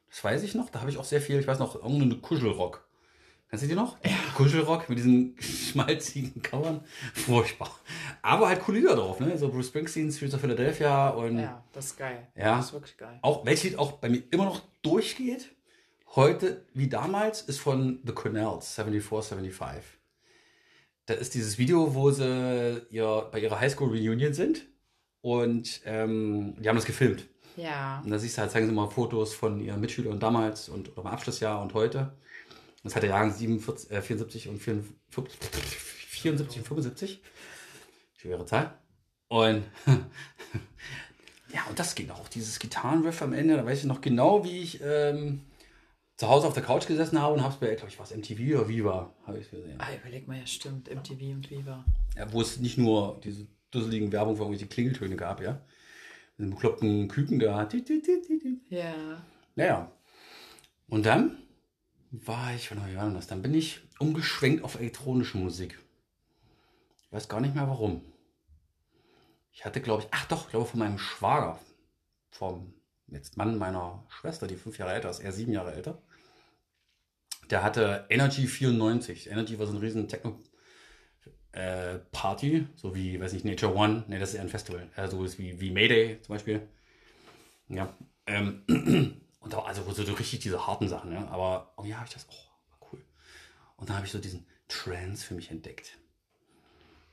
[0.10, 2.88] das weiß ich noch, da habe ich auch sehr viel, ich weiß noch, irgendeine Kuschelrock.
[3.50, 3.98] Kennst du die noch?
[4.04, 4.12] Ja.
[4.36, 6.84] Kuschelrock mit diesen schmalzigen Covern.
[7.14, 7.70] Furchtbar.
[8.22, 9.38] Aber halt coole Lieder drauf, ne?
[9.38, 12.28] So Bruce Springsteen, Streets of Philadelphia und Ja, das ist geil.
[12.36, 12.58] Ja.
[12.58, 13.20] Das ist wirklich geil.
[13.22, 15.54] auch, welches Lied auch bei mir immer noch durchgeht,
[16.16, 19.84] heute wie damals, ist von The Cornells, 74, 75.
[21.06, 24.66] Das ist dieses Video, wo sie ihr, bei ihrer Highschool Reunion sind
[25.26, 27.26] und ähm, die haben das gefilmt.
[27.58, 28.00] Ja.
[28.06, 31.02] Und da siehst du halt, zeigen sie mal Fotos von ihren Mitschülern damals und oder
[31.02, 32.16] im Abschlussjahr und heute.
[32.84, 37.24] Das hat der Jahrgang 47, äh, 74 und 54, 74 und 75.
[38.18, 38.78] Schwere Zahl.
[39.28, 39.64] Und
[41.52, 42.28] ja, und das ging auch.
[42.28, 45.42] Dieses Gitarrenriff am Ende, da weiß ich noch genau, wie ich ähm,
[46.18, 48.60] zu Hause auf der Couch gesessen habe und habe es bei, glaube ich, was MTV
[48.60, 49.80] oder Viva, habe ich gesehen.
[49.80, 50.88] Ah, überleg mal, ja, stimmt.
[50.88, 51.84] MTV und Viva.
[52.16, 55.62] Ja, wo es nicht nur diese dusseligen Werbung für irgendwelche Klingeltöne gab, ja.
[56.38, 57.66] Mit einem bekloppten Küken da.
[58.70, 59.24] Ja.
[59.56, 59.92] Naja.
[60.88, 61.38] Und dann
[62.12, 63.28] war ich, wann war das?
[63.28, 65.80] Dann bin ich umgeschwenkt auf elektronische Musik.
[67.06, 68.02] Ich weiß gar nicht mehr warum.
[69.52, 71.60] Ich hatte, glaube ich, ach doch, ich glaube von meinem Schwager,
[72.30, 72.74] vom
[73.08, 76.02] jetzt Mann meiner Schwester, die fünf Jahre älter ist, er sieben Jahre älter.
[77.50, 79.30] Der hatte Energy 94.
[79.30, 80.40] Energy war so ein riesen Techno
[81.56, 85.08] äh, Party, so wie, weiß nicht, Nature One, ne, das ist eher ein Festival, äh,
[85.08, 86.68] so ist wie, wie Mayday zum Beispiel.
[87.70, 87.96] Ja.
[88.28, 88.64] Ähm,
[89.40, 91.28] und da, also so richtig diese harten Sachen, ja.
[91.30, 93.02] Aber oh ja, ich das, oh, cool.
[93.78, 95.98] Und dann habe ich so diesen Trance für mich entdeckt.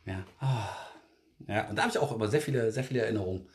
[0.06, 0.24] Ja.
[0.40, 0.68] Ah.
[1.46, 3.48] Ja, und da habe ich auch immer sehr viele, sehr viele Erinnerungen.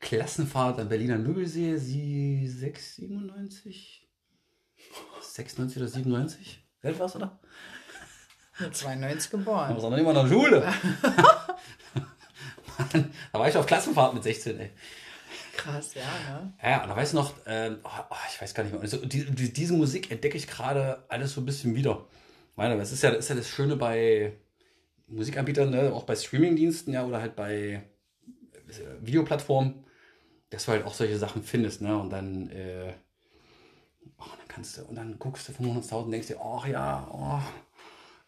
[0.00, 4.08] Klassenfahrt am Berliner Müggelsee, sie 6, 97?
[5.20, 6.64] 96 oder 97?
[6.82, 7.40] Welt war's, oder?
[8.72, 9.76] 92 Da geboren.
[9.76, 10.60] war noch nicht mal in der Schule.
[12.92, 14.70] Mann, da war ich auf Klassenfahrt mit 16, ey.
[15.56, 16.52] Krass, ja, ne?
[16.62, 18.82] Ja, und da weiß ich noch, ähm, oh, oh, ich weiß gar nicht mehr.
[18.82, 22.06] Also, die, die, diese Musik entdecke ich gerade alles so ein bisschen wieder.
[22.56, 24.32] Meine, das ist ja, das ist ja das Schöne bei
[25.06, 25.92] Musikanbietern, ne?
[25.92, 27.82] auch bei Streamingdiensten, ja, oder halt bei äh,
[29.00, 29.84] Videoplattformen,
[30.50, 31.96] dass du halt auch solche Sachen findest, ne?
[31.98, 32.92] Und dann, äh,
[34.18, 37.40] Oh, dann kannst du, und dann guckst du 500.000 und denkst dir, oh ja, oh,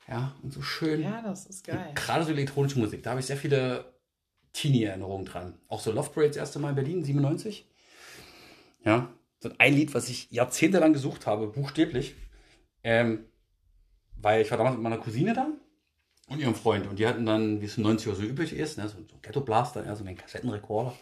[0.08, 1.02] ja, und so schön.
[1.02, 1.92] Ja, das ist geil.
[1.94, 3.92] Gerade so elektronische Musik, da habe ich sehr viele
[4.52, 5.58] Teenie-Erinnerungen dran.
[5.68, 7.66] Auch so Love Parade das erste Mal in Berlin, 97.
[8.84, 12.14] Ja, so ein Lied, was ich jahrzehntelang gesucht habe, buchstäblich.
[12.82, 13.26] Ähm,
[14.16, 15.48] weil ich war damals mit meiner Cousine da
[16.28, 16.86] und ihrem Freund.
[16.86, 19.14] Und die hatten dann, wie es in 90 Uhr so üblich ist, ne, so, so
[19.14, 20.94] ein Ghetto-Blaster, ja, so einen Kassettenrekorder.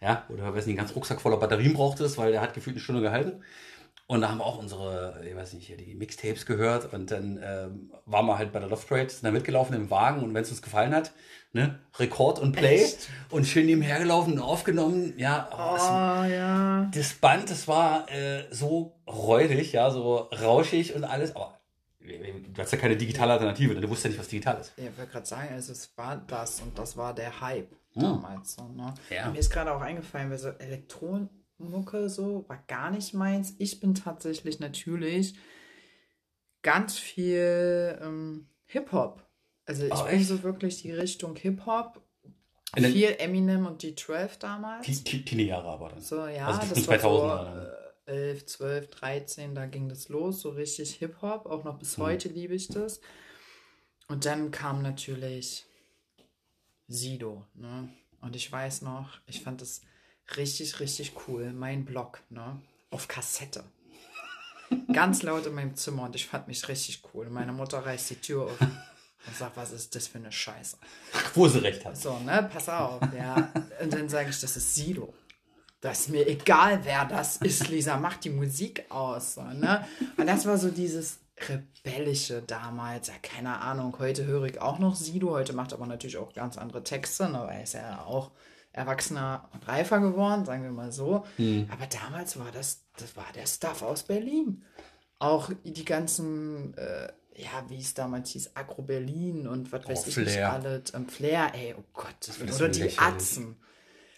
[0.00, 2.76] Ja, oder weiß nicht, einen ganz Rucksack voller Batterien braucht es, weil der hat gefühlt
[2.76, 3.42] eine Stunde gehalten.
[4.12, 6.92] Und da haben wir auch unsere, ich weiß nicht, hier die Mixtapes gehört.
[6.92, 10.22] Und dann ähm, waren wir halt bei der Love Parade, sind da mitgelaufen im Wagen.
[10.22, 11.12] Und wenn es uns gefallen hat,
[11.54, 12.82] ne, Rekord und Play.
[12.82, 13.08] Echt?
[13.30, 15.14] Und schön nebenher gelaufen und aufgenommen.
[15.16, 16.90] Ja, oh, das, Oh, ja.
[16.94, 21.34] das Band, das war äh, so räudig, ja, so rauschig und alles.
[21.34, 21.58] Aber
[22.00, 24.74] du hast ja keine digitale Alternative, denn du wusstest ja nicht, was digital ist.
[24.76, 28.02] Ja, ich wollte gerade sagen, also es war das und das war der Hype Hm.
[28.02, 28.54] damals.
[28.56, 28.92] So, ne?
[29.08, 29.30] Ja.
[29.30, 30.48] Mir ist gerade auch eingefallen, weil so
[31.66, 33.54] Elektronmucke so war gar nicht meins.
[33.58, 35.34] Ich bin tatsächlich natürlich
[36.62, 39.24] ganz viel ähm, Hip-Hop.
[39.64, 40.28] Also ich Oh, bin echt?
[40.28, 42.02] so wirklich die Richtung Hip-Hop.
[42.74, 44.86] Viel Eminem und D12 damals.
[44.86, 46.00] Te- te- Teenie-Jahre aber dann.
[46.00, 47.66] So, ja, Also die das frühen war so 2000er dann.
[47.66, 52.28] äh, 11, 12, 13, da ging das los, so richtig Hip-Hop, auch noch bis heute
[52.28, 53.00] liebe ich das.
[54.08, 55.64] Und dann kam natürlich
[56.88, 57.88] Sido, ne?
[58.20, 59.82] Und ich weiß noch, ich fand das
[60.36, 62.60] richtig, richtig cool, mein Blog, ne?
[62.90, 63.64] Auf Kassette.
[64.92, 67.28] Ganz laut in meinem Zimmer und ich fand mich richtig cool.
[67.30, 70.76] Meine Mutter reißt die Tür auf und sagt, was ist das für eine Scheiße?
[71.34, 71.96] Wo sie recht hat.
[71.96, 73.52] So, ne, pass auf, ja.
[73.80, 75.14] Und dann sage ich, das ist Sido.
[75.80, 79.34] Das ist mir egal, wer das ist, Lisa, mach die Musik aus.
[79.34, 79.86] So, ne?
[80.16, 81.18] Und das war so dieses
[81.48, 83.08] Rebellische damals.
[83.08, 86.56] Ja, keine Ahnung, heute höre ich auch noch Sido, heute macht aber natürlich auch ganz
[86.56, 88.30] andere Texte, ne, weil er ist ja auch
[88.72, 91.24] erwachsener und reifer geworden, sagen wir mal so.
[91.70, 94.62] Aber damals war das, das war der Stuff aus Berlin.
[95.18, 100.16] Auch die ganzen, äh, ja, wie es damals hieß, Agro Berlin und was weiß ich
[100.16, 100.92] nicht alles.
[100.94, 102.14] Ähm, Flair, ey, oh Gott.
[102.26, 102.98] Das Das oder die.
[102.98, 103.56] Atzen.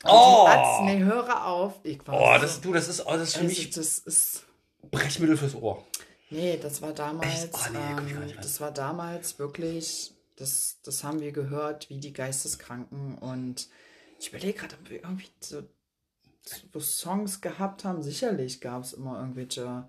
[0.05, 0.45] Oh!
[0.47, 1.75] Die Atzen, nee, höre auf.
[1.83, 3.99] Ich war Oh, so- das, du, das ist, oh, das ist für also, mich das
[3.99, 4.45] ist.
[4.91, 5.83] Brechmittel fürs Ohr.
[6.31, 7.49] Nee, das war damals?
[7.53, 13.17] Oh, nee, ähm, das war damals wirklich, das, das haben wir gehört, wie die Geisteskranken
[13.19, 13.69] und
[14.19, 15.63] ich überlege gerade, ob wir irgendwie so,
[16.73, 18.03] so Songs gehabt haben.
[18.03, 19.89] Sicherlich gab es immer irgendwelche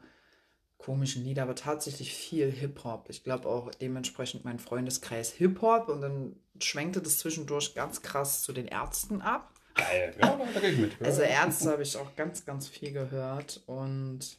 [0.78, 3.10] komischen Lieder, aber tatsächlich viel Hip-Hop.
[3.10, 8.54] Ich glaube auch dementsprechend mein Freundeskreis Hip-Hop und dann schwenkte das zwischendurch ganz krass zu
[8.54, 9.52] den Ärzten ab.
[9.74, 10.16] Geil.
[10.22, 10.92] Ja, da gehe ich mit.
[11.02, 13.62] Also Ärzte habe ich auch ganz, ganz viel gehört.
[13.66, 14.38] Und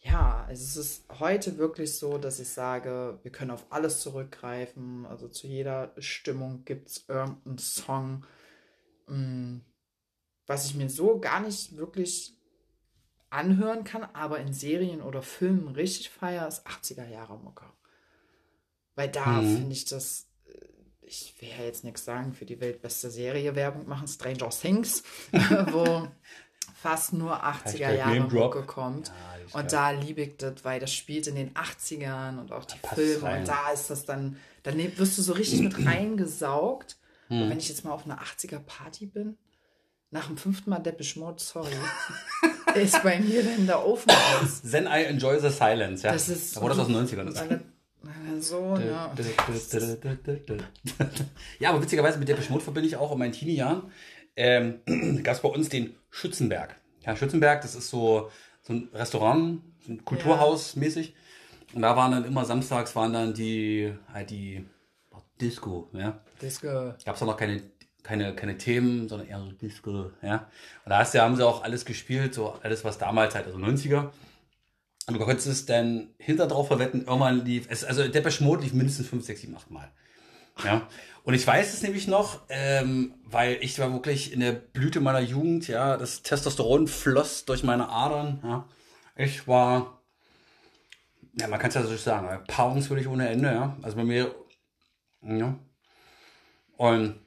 [0.00, 5.06] ja, also es ist heute wirklich so, dass ich sage, wir können auf alles zurückgreifen.
[5.06, 8.24] Also zu jeder Stimmung gibt es irgendeinen Song.
[9.12, 9.60] Mm,
[10.46, 12.34] Was ich mir so gar nicht wirklich
[13.30, 17.64] anhören kann, aber in Serien oder Filmen richtig feier, ist 80er Jahre Mucke.
[18.94, 19.46] Weil da Mhm.
[19.46, 20.58] finde ich das äh,
[21.04, 25.02] ich will ja jetzt nichts sagen, für die weltbeste Serie Werbung machen, Stranger Things,
[25.72, 26.08] wo
[26.74, 28.30] fast nur 80er Hashtag Jahre.
[28.32, 29.08] Mucke kommt.
[29.08, 32.78] Ja, und da liebe ich das, weil das spielt in den 80ern und auch die
[32.94, 33.38] Filme.
[33.40, 36.96] Und da ist das dann, dann ne- wirst du so richtig mit reingesaugt.
[37.32, 37.48] Hm.
[37.48, 39.38] Wenn ich jetzt mal auf einer 80er Party bin,
[40.10, 41.72] nach dem fünften Mal Depeche Mode, sorry,
[42.74, 44.60] ist bei mir dann der Ofen aus.
[44.60, 46.02] Then I enjoy the silence.
[46.02, 46.12] Ja.
[46.12, 47.28] Das ist Aber das aus den 90ern.
[47.28, 47.42] ist.
[48.40, 49.10] So, ne?
[51.58, 53.90] Ja, aber witzigerweise mit der Mode verbinde ich auch in meinen Teenie-Jahren.
[54.36, 54.80] Ähm,
[55.22, 56.76] gab es bei uns den Schützenberg.
[57.06, 61.14] Ja, Schützenberg, das ist so, so ein Restaurant, so ein Kulturhaus mäßig.
[61.72, 64.66] Und da waren dann immer samstags waren dann die, halt die
[65.42, 66.20] Disco, ja.
[66.40, 66.94] Disco.
[67.04, 67.62] Gab es auch noch keine,
[68.02, 70.48] keine, keine Themen, sondern eher so Disco, ja.
[70.84, 73.58] Und da hast du, haben sie auch alles gespielt, so alles, was damals halt, also
[73.58, 74.10] 90er.
[75.08, 78.72] Und du konntest es dann hinter drauf verwetten, irgendwann lief, es, also Depeche Mode lief
[78.72, 79.90] mindestens 5, 6, 7, 8 Mal.
[80.64, 80.88] Ja.
[81.24, 85.20] Und ich weiß es nämlich noch, ähm, weil ich war wirklich in der Blüte meiner
[85.20, 88.68] Jugend, ja, das Testosteron floss durch meine Adern, ja.
[89.14, 90.00] Ich war,
[91.38, 93.76] ja, man kann es ja so sagen, paarungswürdig ohne Ende, ja.
[93.82, 94.34] Also bei mir,
[95.22, 95.58] ja.
[96.76, 97.20] Und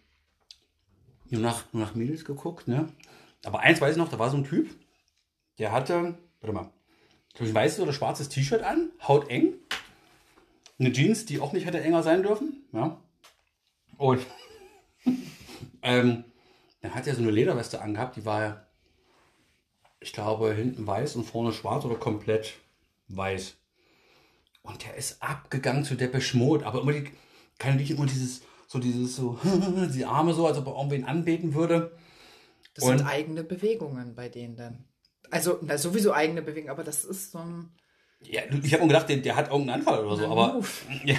[1.30, 2.88] nur nach, nur nach Mädels geguckt, ne.
[3.44, 4.70] Aber eins weiß ich noch, da war so ein Typ,
[5.60, 6.72] der hatte, warte mal,
[7.40, 9.54] ein weißes oder schwarzes T-Shirt an, hauteng,
[10.80, 13.00] eine Jeans, die auch nicht hätte enger sein dürfen, ja.
[13.98, 14.26] Und
[15.82, 16.26] ähm,
[16.82, 18.68] dann hat er so eine Lederweste angehabt, die war,
[20.00, 22.56] ich glaube, hinten weiß und vorne schwarz oder komplett
[23.08, 23.56] weiß.
[24.64, 27.12] Und der ist abgegangen zu Depeche Mode, aber immer die,
[27.60, 29.40] keine nicht immer dieses, so dieses, so,
[29.94, 31.92] die Arme so, als ob er irgendwen anbeten würde.
[32.74, 34.86] Das Und- sind eigene Bewegungen bei denen dann.
[35.32, 37.72] Also, na, sowieso eigene Bewegung, aber das ist so ein.
[38.22, 40.62] Ja, ich habe mir gedacht, der, der hat irgendeinen Anfall oder so, aber
[41.06, 41.16] ja,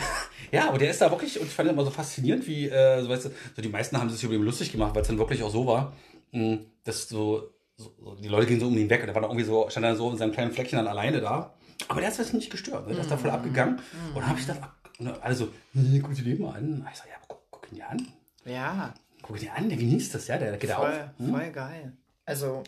[0.51, 3.03] ja, aber der ist da wirklich und ich fand das immer so faszinierend, wie äh,
[3.03, 5.19] so weißt du, so die meisten haben sich über ihn lustig gemacht, weil es dann
[5.19, 5.93] wirklich auch so war,
[6.33, 9.31] mh, dass so, so, die Leute gehen so um ihn weg und der war dann
[9.31, 11.55] irgendwie so stand dann so in seinem kleinen Fleckchen dann alleine da,
[11.89, 12.95] aber der ist das nicht gestört, ne?
[12.95, 13.77] der ist da voll abgegangen
[14.15, 14.69] und dann habe ich gedacht,
[14.99, 17.77] und alle so, hm, guck dir den mal an, ich sag, ja, guck, guck ihn
[17.77, 18.09] dir an,
[18.45, 21.19] Ja, guck ihn dir an, der genießt das, ja, der, geht voll, auf.
[21.19, 21.31] Hm?
[21.31, 21.93] voll geil.
[22.25, 22.63] Also,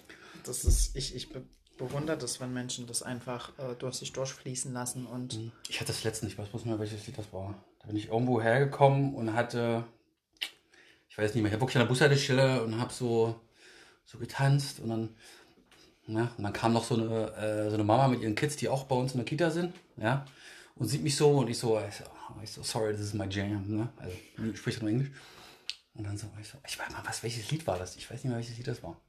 [0.45, 1.43] das ist, ich, ich be
[1.79, 5.39] bewundere das, wenn Menschen das einfach äh, durch sich durchfließen lassen und
[5.69, 7.55] Ich hatte das letzte, ich weiß bloß nicht mehr, welches Lied das war.
[7.79, 9.85] Da bin ich irgendwo hergekommen und hatte,
[11.09, 13.41] ich weiß nicht mehr, ich habe wirklich an der Bushaltestelle und habe so,
[14.05, 15.09] so getanzt und dann,
[16.09, 18.69] ja, und dann kam noch so eine, äh, so eine Mama mit ihren Kids, die
[18.69, 20.27] auch bei uns in der Kita sind, ja,
[20.75, 22.05] und sieht mich so und ich so, ich so,
[22.43, 23.89] ich so sorry, this is my jam, ne?
[23.97, 24.17] Also,
[24.53, 25.11] ich spreche nur Englisch.
[25.95, 27.97] Und dann so, ich so, ich weiß mal, was, welches Lied war das?
[27.97, 29.01] Ich weiß nicht mehr, welches Lied das war.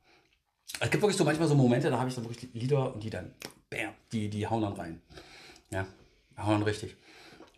[0.80, 3.10] Es gibt wirklich so manchmal so Momente, da habe ich dann wirklich Lieder und die
[3.10, 3.34] dann,
[3.70, 5.02] bam, die, die hauen dann rein.
[5.72, 5.86] Ja,
[6.38, 6.96] hauen dann richtig.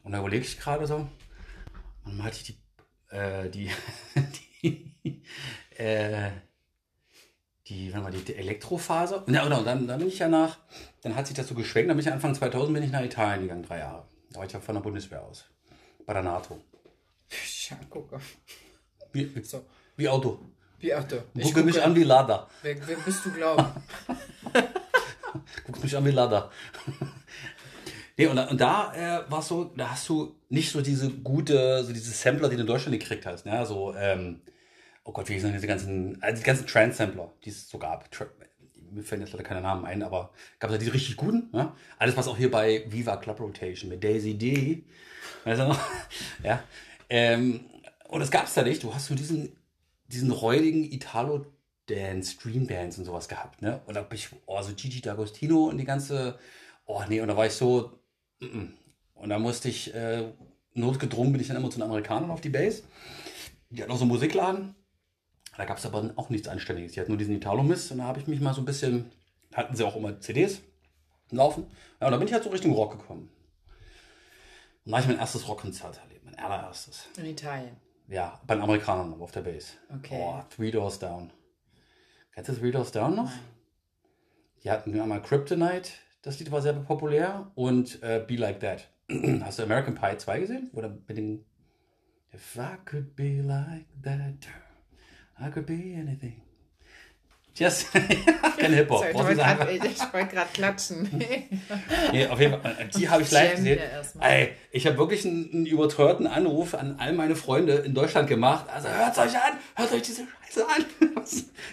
[0.04, 3.69] Und da überlege ich gerade so, und dann hatte ich die, äh, die,
[4.63, 5.24] die,
[5.78, 6.32] äh,
[7.67, 9.24] die, warte mal, die, die Elektrophase.
[9.28, 10.58] Ja, genau, dann, dann bin ich ja nach,
[11.02, 13.43] dann hat sich das so geschwenkt, dann bin ich Anfang 2000 bin ich nach Italien
[13.43, 14.08] gegangen, drei Jahre.
[14.32, 15.45] Da war ich ja von der Bundeswehr aus.
[16.12, 16.60] Bei der NATO.
[17.69, 18.19] ja, gucke.
[19.13, 20.39] Wie, So, wie Auto.
[20.78, 21.24] wie du.
[21.36, 22.50] Ich Gucke mich an wie Lada.
[22.62, 23.65] Wer, wer bist du glauben?
[25.65, 26.52] Guckst mich an wie Lada.
[28.17, 31.82] nee, und da, und da äh, war so, da hast du nicht so diese gute,
[31.86, 33.45] so diese Sampler, die du in Deutschland gekriegt hast.
[33.45, 33.65] Ne?
[33.65, 34.41] So, ähm,
[35.06, 38.12] oh Gott, wie hießen diese ganzen, also die ganzen Trance-Sampler, die es so gab.
[38.12, 38.26] Tra
[38.91, 41.47] mir fällen jetzt leider keine Namen ein, aber gab es ja die richtig guten.
[41.54, 41.71] Ne?
[42.00, 44.84] Alles, was auch hier bei Viva Club Rotation mit Daisy D.
[45.43, 45.80] Weißt du noch?
[46.43, 46.63] ja.
[47.10, 47.65] Ähm,
[48.08, 48.84] und das gab es da nicht.
[48.84, 49.56] Du hast so diesen,
[50.08, 51.45] diesen räudigen Italo
[51.88, 53.82] Dance, Stream Bands und sowas gehabt, ne?
[53.86, 56.38] Und da bin ich, oh, so Gigi D'Agostino und die ganze,
[56.86, 57.99] oh nee, und da war ich so,
[58.39, 58.73] mm, mm.
[59.15, 60.32] und da musste ich, äh,
[60.73, 62.84] notgedrungen bin ich dann immer zu den Amerikanern auf die Base.
[63.69, 64.75] Die hatten auch so einen Musikladen.
[65.58, 66.93] Da gab es aber auch nichts Anständiges.
[66.93, 69.12] Die hatten nur diesen Italo-Mist und da habe ich mich mal so ein bisschen,
[69.54, 70.62] hatten sie auch immer CDs
[71.30, 71.65] laufen.
[71.99, 73.30] Ja, und da bin ich halt so Richtung Rock gekommen.
[74.86, 77.08] Und da habe ich mein erstes Rockkonzert erlebt, mein allererstes.
[77.17, 77.78] In Italien.
[78.08, 79.74] Ja, bei den Amerikanern aber auf der Base.
[79.96, 80.20] Okay.
[80.22, 81.32] Oh, Three Doors Down.
[82.34, 83.30] Kennst du Three Doors Down noch?
[83.30, 83.39] Nein.
[84.63, 85.91] Die hatten einmal Kryptonite,
[86.22, 88.89] das Lied war sehr populär, und äh, Be Like That.
[89.41, 90.70] Hast du American Pie 2 gesehen?
[90.74, 91.46] Oder mit dem
[92.34, 94.48] If I could be like that,
[95.39, 96.41] I could be anything.
[97.53, 97.91] Just,
[98.57, 98.99] kein Hip-Hop.
[98.99, 101.09] So, ich wollte ich gerade klatschen.
[102.11, 102.75] Nee, auf jeden Fall.
[102.95, 103.79] Die habe ich live gesehen.
[104.19, 108.65] Ey, ich habe wirklich einen, einen überteuerten Anruf an all meine Freunde in Deutschland gemacht.
[108.73, 110.85] Also hört euch an, hört euch diese Scheiße an.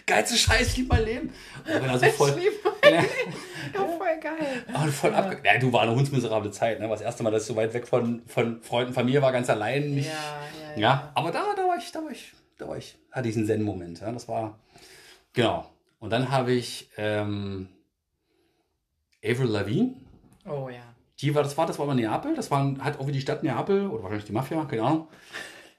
[0.07, 1.33] Geilste Scheiß, lieb mein Leben.
[1.65, 3.09] Und also voll, Ich liebe mein Leben.
[3.75, 4.65] Ja, voll geil.
[4.75, 6.81] oh, voll abge ja, du war eine hundsmiserable Zeit.
[6.81, 6.89] Ne?
[6.89, 9.49] War das erste Mal, dass ich so weit weg von, von Freunden, Familie war, ganz
[9.51, 9.97] allein.
[9.97, 10.11] Ja, ja,
[10.75, 10.81] ja.
[10.81, 13.47] ja, aber da, da war ich, da war ich, da war ich, hatte ich einen
[13.47, 14.01] Zen-Moment.
[14.01, 14.11] Ja?
[14.13, 14.59] Das war,
[15.39, 15.65] genau.
[16.01, 17.69] Und dann habe ich ähm,
[19.25, 19.95] Avril Lavigne.
[20.45, 20.83] Oh ja.
[21.21, 23.87] Die war, das war, das war mal Neapel, das war, hat irgendwie die Stadt Neapel,
[23.89, 25.09] oder wahrscheinlich die Mafia, keine Ahnung.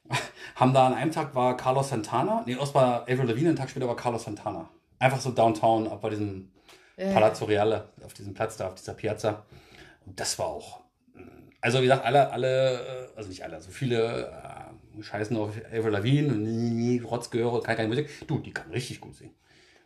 [0.55, 3.69] Haben da an einem Tag war Carlos Santana, nee, erst war Avril Lavigne, einen Tag
[3.69, 4.69] später war Carlos Santana.
[4.97, 6.51] Einfach so downtown, ab bei diesem
[6.97, 7.13] Ja.
[7.13, 9.45] Palazzo Reale, auf diesem Platz da, auf dieser Piazza.
[10.05, 10.79] Und das war auch,
[11.61, 15.91] also wie gesagt, alle, alle, äh, also nicht alle, so viele äh, scheißen auf Avril
[15.91, 18.09] Lavigne und Rotzgehöre, kann keine Musik.
[18.27, 19.33] Du, die kann richtig gut singen.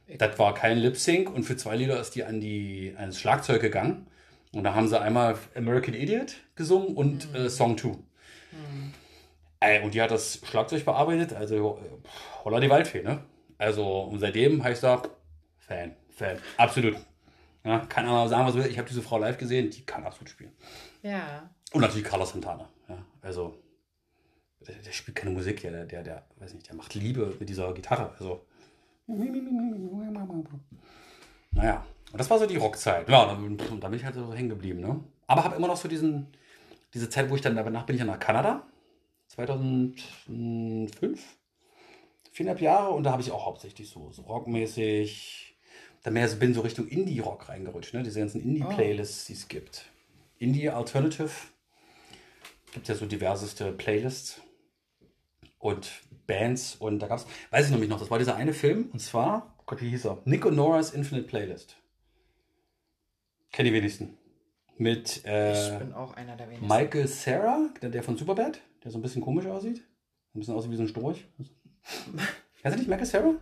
[0.08, 3.62] Das war kein Lip Sync und für zwei Lieder ist die an die ans Schlagzeug
[3.62, 4.08] gegangen.
[4.54, 7.96] Und da haben sie einmal American Idiot gesungen und äh, Song 2.
[9.60, 12.08] Ey, und die hat das Schlagzeug bearbeitet, also äh,
[12.44, 13.24] holla die Waldfee, ne?
[13.58, 15.04] Also, und seitdem heißt er
[15.58, 16.98] Fan, Fan, absolut.
[17.64, 18.66] Ja, kann aber sagen, was will.
[18.66, 20.52] Ich habe diese Frau live gesehen, die kann absolut spielen.
[21.02, 21.50] Ja.
[21.72, 22.68] Und natürlich Carlos Santana.
[22.90, 23.58] Ja, also,
[24.68, 27.74] der, der spielt keine Musik der, der, der, weiß nicht, der macht Liebe mit dieser
[27.74, 28.14] Gitarre.
[28.20, 28.46] Also.
[31.52, 33.10] Naja, und das war so die Rockzeit.
[33.10, 35.04] Ja, und dann bin ich halt so hängen geblieben, ne?
[35.28, 36.28] Aber habe immer noch so diesen,
[36.94, 38.66] diese Zeit, wo ich dann, danach bin ich ja nach Kanada.
[39.28, 41.38] 2005.
[42.32, 45.56] Viereinhalb Jahre und da habe ich auch hauptsächlich so, so rockmäßig,
[46.02, 48.04] dann mehr so, bin so Richtung Indie-Rock reingerutscht, ne?
[48.04, 49.86] Diese ganzen Indie-Playlists, die es gibt.
[50.38, 51.30] Indie Alternative.
[52.74, 54.42] Gibt ja so diverseste Playlists
[55.60, 55.92] und
[56.28, 59.00] Bands und da gab's, weiß ich noch nicht noch, das war dieser eine Film und
[59.00, 60.22] zwar, oh Gott, wie hieß er?
[60.26, 61.78] Nick und Nora's Infinite Playlist.
[63.52, 64.18] Kennt die wenigsten.
[64.78, 66.68] Mit äh, wenigsten.
[66.68, 69.84] Michael Sarah, der, der von Superbad, der so ein bisschen komisch aussieht.
[70.34, 71.26] Ein bisschen aussieht wie so ein Storch.
[72.62, 73.36] Kennst du nicht Michael Sarah?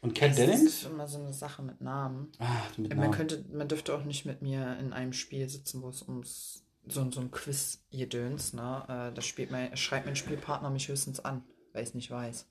[0.00, 0.62] Und Cat Das Dennings?
[0.64, 2.30] ist immer so eine Sache mit Namen.
[2.38, 3.12] Ah, mit Man, Namen.
[3.12, 7.10] könnte, man dürfte auch nicht mit mir in einem Spiel sitzen, wo es ums so,
[7.10, 8.82] so ein Quiz-Gedöns, ne?
[8.88, 11.42] Äh, Da spielt mein, schreibt mein Spielpartner mich höchstens an,
[11.72, 12.46] weil ich es nicht weiß.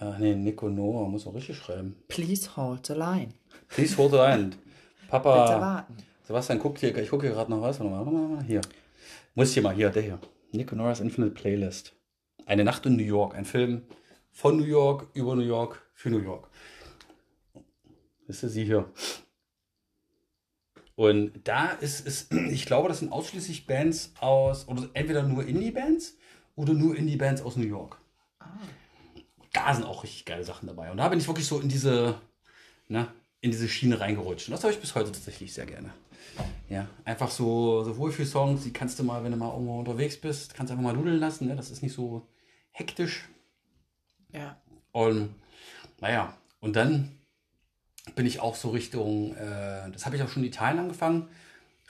[0.00, 1.96] Ach nee, Nico Noah muss man richtig schreiben.
[2.08, 3.34] Please hold the line.
[3.68, 4.50] Please hold the line.
[4.50, 5.60] Bitte Papa.
[5.60, 5.96] warten.
[6.26, 7.78] Sebastian guckt hier, ich gucke hier gerade noch was.
[7.78, 8.60] Warte mal, warte mal, hier.
[9.34, 10.18] Muss ich hier mal, hier, der hier.
[10.52, 11.94] Nico Noah's Infinite Playlist.
[12.46, 13.34] Eine Nacht in New York.
[13.34, 13.82] Ein Film
[14.32, 16.48] von New York, über New York, für New York.
[18.26, 18.90] Das ist sie hier.
[20.96, 26.16] Und da ist es, ich glaube, das sind ausschließlich Bands aus, oder entweder nur Indie-Bands
[26.56, 27.98] oder nur Indie-Bands aus New York.
[29.52, 30.90] Da sind auch richtig geile Sachen dabei.
[30.90, 32.20] Und da bin ich wirklich so in diese,
[32.88, 33.08] ne,
[33.40, 34.48] in diese Schiene reingerutscht.
[34.48, 35.92] Und das habe ich bis heute tatsächlich sehr gerne.
[36.68, 40.54] Ja, einfach so, so Wohlfühl-Songs, die kannst du mal, wenn du mal irgendwo unterwegs bist,
[40.54, 41.46] kannst du einfach mal nudeln lassen.
[41.46, 41.54] Ne?
[41.54, 42.26] Das ist nicht so
[42.72, 43.28] hektisch.
[44.32, 44.60] Ja.
[44.90, 45.34] Und
[46.00, 47.16] naja, und dann
[48.14, 51.28] bin ich auch so Richtung, äh, das habe ich auch schon in Italien angefangen,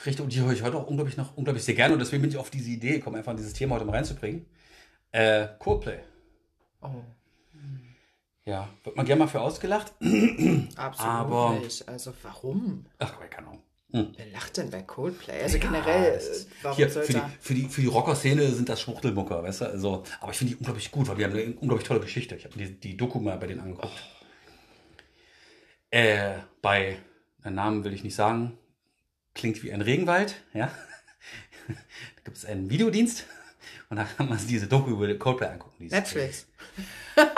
[0.07, 2.37] Richtung, die höre ich heute auch unglaublich noch, unglaublich sehr gerne und deswegen bin ich
[2.37, 4.45] auf diese Idee gekommen, einfach dieses Thema heute mal reinzubringen.
[5.13, 5.99] Äh, Coldplay.
[6.83, 6.89] Oh,
[8.45, 9.93] Ja, wird man gerne mal für ausgelacht.
[10.77, 11.89] absolut Aber- nicht.
[11.89, 12.87] Also warum?
[12.99, 13.63] Ach, keine Ahnung.
[14.17, 15.41] Wer lacht denn bei Coldplay?
[15.41, 18.69] Also generell, es ist- äh, warum Hier, für, die, für, die, für die Rocker-Szene sind
[18.69, 19.65] das Schwuchtelmucker, weißt du?
[19.67, 22.35] Also, aber ich finde die unglaublich gut, weil die haben eine unglaublich tolle Geschichte.
[22.35, 23.93] Ich habe die, die Doku mal bei denen angeguckt.
[25.95, 26.99] Äh, bei,
[27.45, 28.59] den Namen will ich nicht sagen,
[29.33, 30.67] klingt wie ein Regenwald, ja.
[31.69, 31.75] da
[32.25, 33.27] gibt es einen Videodienst
[33.91, 35.87] und da kann man sich diese Doku über Coldplay angucken.
[35.87, 36.49] Netflix.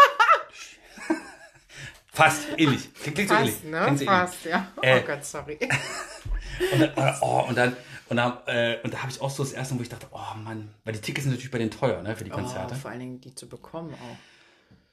[2.11, 2.95] Fast, ähnlich.
[2.95, 3.55] Klingt, klingt so ähnlich.
[3.57, 3.83] Fast, ne?
[3.83, 4.21] Klingt so ähnlich.
[4.21, 4.73] Fast, ja.
[4.75, 5.59] Oh Äh, Gott, sorry.
[6.73, 7.77] Und dann, oh, und dann,
[8.09, 10.07] und dann, äh, und da habe ich auch so das erste Mal, wo ich dachte,
[10.11, 12.75] oh Mann, weil die Tickets sind natürlich bei denen teuer, ne, für die Konzerte.
[12.75, 14.17] Oh, vor allen Dingen die zu bekommen auch.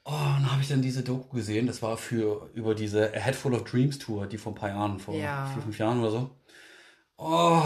[0.06, 3.18] Oh, und dann habe ich dann diese Doku gesehen, das war für, über diese A
[3.18, 5.46] Head Full of Dreams Tour, die vor ein paar Jahren, vor Ja.
[5.46, 6.30] vier, fünf Jahren oder so.
[7.16, 7.62] Oh,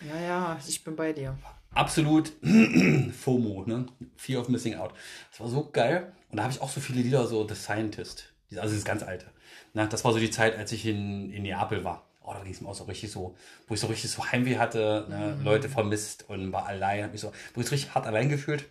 [0.00, 1.36] Ja, ja, ich bin bei dir.
[1.74, 2.32] absolut
[3.12, 3.86] FOMO, ne?
[4.16, 4.92] Fear of Missing Out.
[5.30, 6.12] Das war so geil.
[6.30, 9.26] Und da habe ich auch so viele Lieder, so The Scientist, also das ganz alte.
[9.74, 12.04] Na, das war so die Zeit, als ich in, in Neapel war.
[12.22, 13.34] Oh, da ging es mir auch so richtig so,
[13.66, 15.36] wo ich so richtig so Heimweh hatte, ne?
[15.42, 18.66] Leute vermisst und war allein, hab mich so, wo ich so richtig hart allein gefühlt.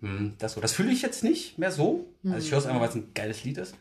[0.00, 0.60] Hm, das so.
[0.60, 2.06] Das fühle ich jetzt nicht mehr so.
[2.24, 3.74] Also ich höre es einfach, weil es ein geiles Lied ist.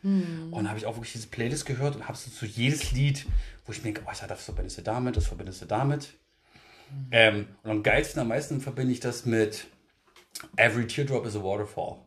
[0.52, 3.26] Und dann habe ich auch wirklich diese Playlist gehört und habe so zu jedes Lied,
[3.66, 6.14] wo ich mir denke, oh, das verbindest du damit, das verbindest du damit.
[7.12, 9.68] Ähm, und am geilsten, am meisten verbinde ich das mit
[10.56, 11.98] Every Teardrop is a Waterfall.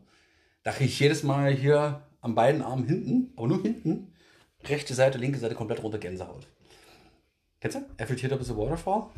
[0.62, 4.12] Da kriege ich jedes Mal hier an beiden Armen hinten, aber nur hinten,
[4.64, 6.46] rechte Seite, linke Seite komplett runter Gänsehaut.
[7.60, 7.84] Kennst du?
[7.98, 9.10] Every Teardrop is a Waterfall?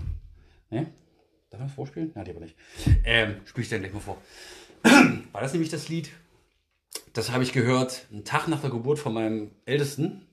[0.71, 0.87] Ne?
[1.51, 2.13] Darf man das vorspielen?
[2.15, 2.57] Ja, die aber nicht.
[3.05, 4.19] Ähm, spiele ich dann gleich mal vor.
[5.33, 6.11] War das nämlich das Lied?
[7.13, 10.27] Das habe ich gehört, einen Tag nach der Geburt von meinem Ältesten,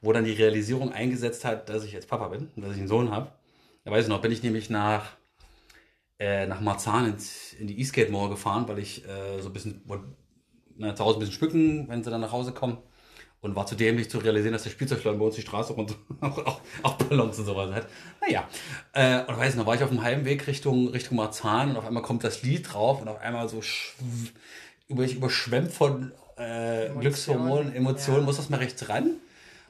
[0.00, 2.88] wo dann die Realisierung eingesetzt hat, dass ich jetzt Papa bin und dass ich einen
[2.88, 3.32] Sohn habe.
[3.84, 5.16] Da weiß ich noch, bin ich nämlich nach,
[6.18, 9.82] äh, nach Marzahn ins, in die Eastgate Mall gefahren, weil ich äh, so ein bisschen
[9.86, 10.04] wollte,
[10.76, 12.78] na, zu Hause ein bisschen schmücken, wenn sie dann nach Hause kommen.
[13.42, 16.38] Und war zu dämlich zu realisieren, dass der Spielzeugladen bei uns die Straße runter auch,
[16.44, 17.86] auch, auch Ballons und sowas hat.
[18.20, 18.46] Naja,
[18.92, 22.02] äh, und weiß noch, war ich auf dem Heimweg Richtung, Richtung Marzahn und auf einmal
[22.02, 23.62] kommt das Lied drauf und auf einmal so
[24.88, 28.24] über, ich überschwemmt von äh, Glückshormonen, Emotionen, ja.
[28.24, 29.12] muss das mal rechts ran.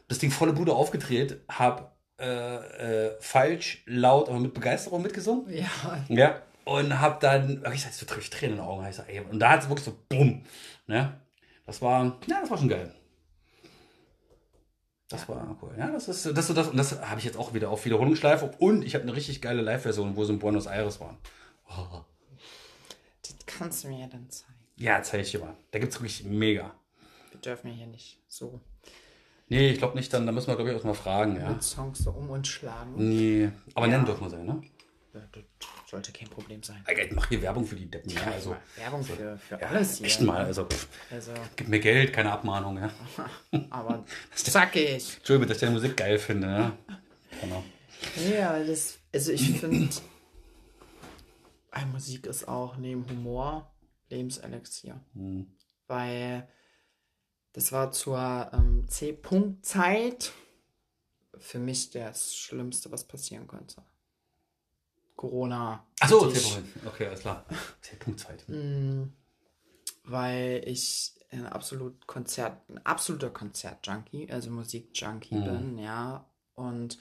[0.09, 5.45] Das Ding volle Bude aufgedreht, hab äh, äh, falsch, laut, aber mit Begeisterung mitgesungen.
[5.53, 6.43] Ja, Ja.
[6.65, 8.87] Und hab dann, ich sag, so Tränen in den Augen.
[8.89, 10.45] Ich sag, ey, und da hat es wirklich so, bumm.
[10.87, 11.21] Ne?
[11.67, 12.95] Das war, ja, das war schon geil.
[15.11, 15.75] Das war cool.
[15.77, 18.53] Ja, das ist, das so das, und das habe ich jetzt auch wieder auf Wiederholungsschleife.
[18.59, 21.19] Und ich habe eine richtig geile Live-Version, wo sie in Buenos Aires waren.
[21.69, 22.01] Oh.
[23.23, 24.55] das kannst du mir ja dann zeigen.
[24.77, 25.57] Ja, zeig ich dir mal.
[25.73, 26.73] Da gibt's wirklich mega.
[27.33, 28.61] Wir dürfen ja hier nicht so
[29.49, 31.51] Nee, ich glaube nicht, dann da müssen wir, glaube ich, auch mal fragen, ja.
[31.51, 32.93] mit Songs so um uns schlagen.
[32.97, 33.93] Nee, aber Ja.
[33.93, 34.63] nennen dürfen wir sein, ne?
[35.13, 35.43] Ja, Das
[35.91, 36.85] sollte kein Problem sein.
[36.89, 38.23] Ich mach hier Werbung für die Deppen, ja.
[38.23, 40.07] Also, Werbung für, für ja, alles hier.
[40.07, 42.91] echt mal, also, pff, Also, gib mir Geld, keine Abmahnung, ja.
[43.71, 44.05] aber
[44.35, 45.17] zackig.
[45.17, 46.73] Entschuldigung, dass ich deine Musik geil finde, ne?
[47.41, 47.65] Genau.
[48.31, 49.89] Ja, das, also ich finde,
[51.93, 53.75] Musik ist auch neben Humor
[54.09, 55.01] Lebenselixier.
[55.87, 56.49] Weil
[57.53, 60.33] das war zur ähm, C-Punkt-Zeit
[61.37, 63.83] für mich das Schlimmste, was passieren konnte.
[65.21, 65.85] Corona.
[66.01, 66.33] Achso.
[66.87, 67.45] Okay, alles klar.
[67.83, 68.43] C-Punkt-Zeit.
[70.05, 75.45] weil ich ein absolut Konzert, ein absoluter Konzert-Junkie, also Musik-Junkie Mhm.
[75.45, 76.25] bin, ja.
[76.55, 76.99] Und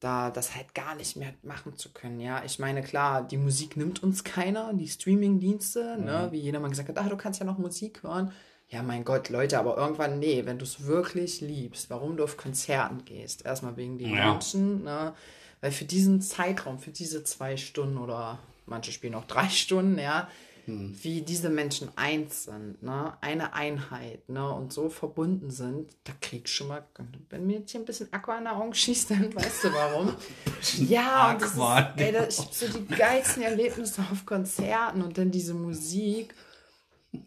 [0.00, 2.44] da das halt gar nicht mehr machen zu können, ja.
[2.44, 6.32] Ich meine, klar, die Musik nimmt uns keiner, die Streaming-Dienste, ne, Mhm.
[6.32, 8.32] wie jeder mal gesagt hat, ah, du kannst ja noch Musik hören.
[8.68, 12.36] Ja, mein Gott, Leute, aber irgendwann, nee, wenn du es wirklich liebst, warum du auf
[12.36, 13.44] Konzerten gehst.
[13.46, 14.30] Erstmal wegen den Ja.
[14.30, 15.14] Menschen, ne?
[15.60, 20.28] Weil für diesen Zeitraum, für diese zwei Stunden oder manche spielen auch drei Stunden, ja,
[20.66, 23.16] wie diese Menschen eins sind, ne?
[23.20, 24.52] Eine Einheit, ne?
[24.52, 26.86] Und so verbunden sind, da krieg ich schon mal,
[27.28, 30.14] wenn mir jetzt hier ein bisschen Aqua in die Augen schießt, dann weißt du warum.
[30.88, 31.60] ja, und das ist,
[31.96, 36.34] ey, das, ich hab so die geilsten Erlebnisse auf Konzerten und dann diese Musik.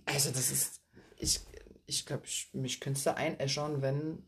[0.06, 0.82] Also das ist,
[1.18, 1.42] ich,
[1.86, 4.24] ich glaube, ich, mich könntest du einäschern, wenn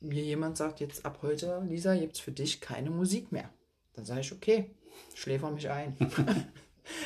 [0.00, 3.48] mir jemand sagt, jetzt ab heute, Lisa, gibt's für dich keine Musik mehr.
[3.94, 4.70] Dann sage ich, okay,
[5.14, 5.96] schläfer mich ein.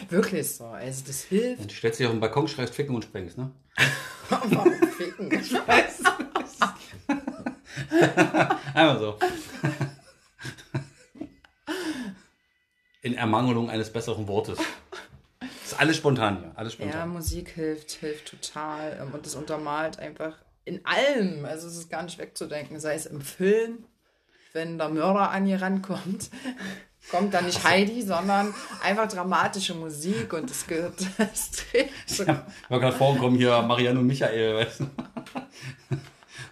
[0.08, 0.64] Wirklich so.
[0.66, 1.62] Also das hilft.
[1.62, 3.50] Und du stellst dich auf den Balkon, schreibst Ficken und sprengst, ne?
[4.28, 5.30] Warum ficken?
[8.74, 9.16] Einmal so.
[13.02, 14.58] In Ermangelung eines besseren Wortes.
[15.40, 16.52] Das ist alles spontan hier.
[16.56, 17.08] Alles Ja, spontan.
[17.10, 18.98] Musik hilft, hilft total.
[19.00, 21.44] ähm, Und das untermalt einfach in allem.
[21.44, 22.78] Also es ist gar nicht wegzudenken.
[22.80, 23.84] Sei es im Film,
[24.52, 26.30] wenn der Mörder an ihr rankommt,
[27.10, 30.94] kommt dann nicht Heidi, sondern einfach dramatische Musik und es gehört.
[31.18, 31.50] Das
[32.06, 32.28] so- Ich
[32.70, 34.86] war gerade vorgekommen hier, Marianne und Michael, weißt du.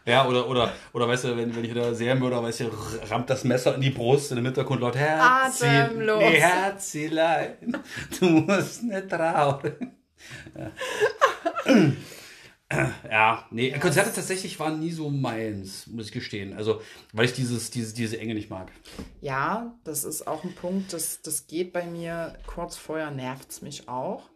[0.05, 2.71] Ja, oder, oder, oder weißt du, wenn, wenn ich wieder Serienmörder, weißt du,
[3.11, 6.19] rammt das Messer in die Brust und im Hintergrund laut Herzi, Atemlos.
[6.19, 7.77] nee, Herzilein,
[8.19, 9.93] du musst nicht trauern.
[10.57, 10.71] Ja.
[12.71, 16.53] Ja, nee, Konzerte tatsächlich waren nie so meins, muss ich gestehen.
[16.53, 18.71] Also, weil ich dieses, diese, diese Enge nicht mag.
[19.21, 23.63] Ja, das ist auch ein Punkt, das, das geht bei mir kurz vorher, nervt es
[23.63, 24.29] mich auch.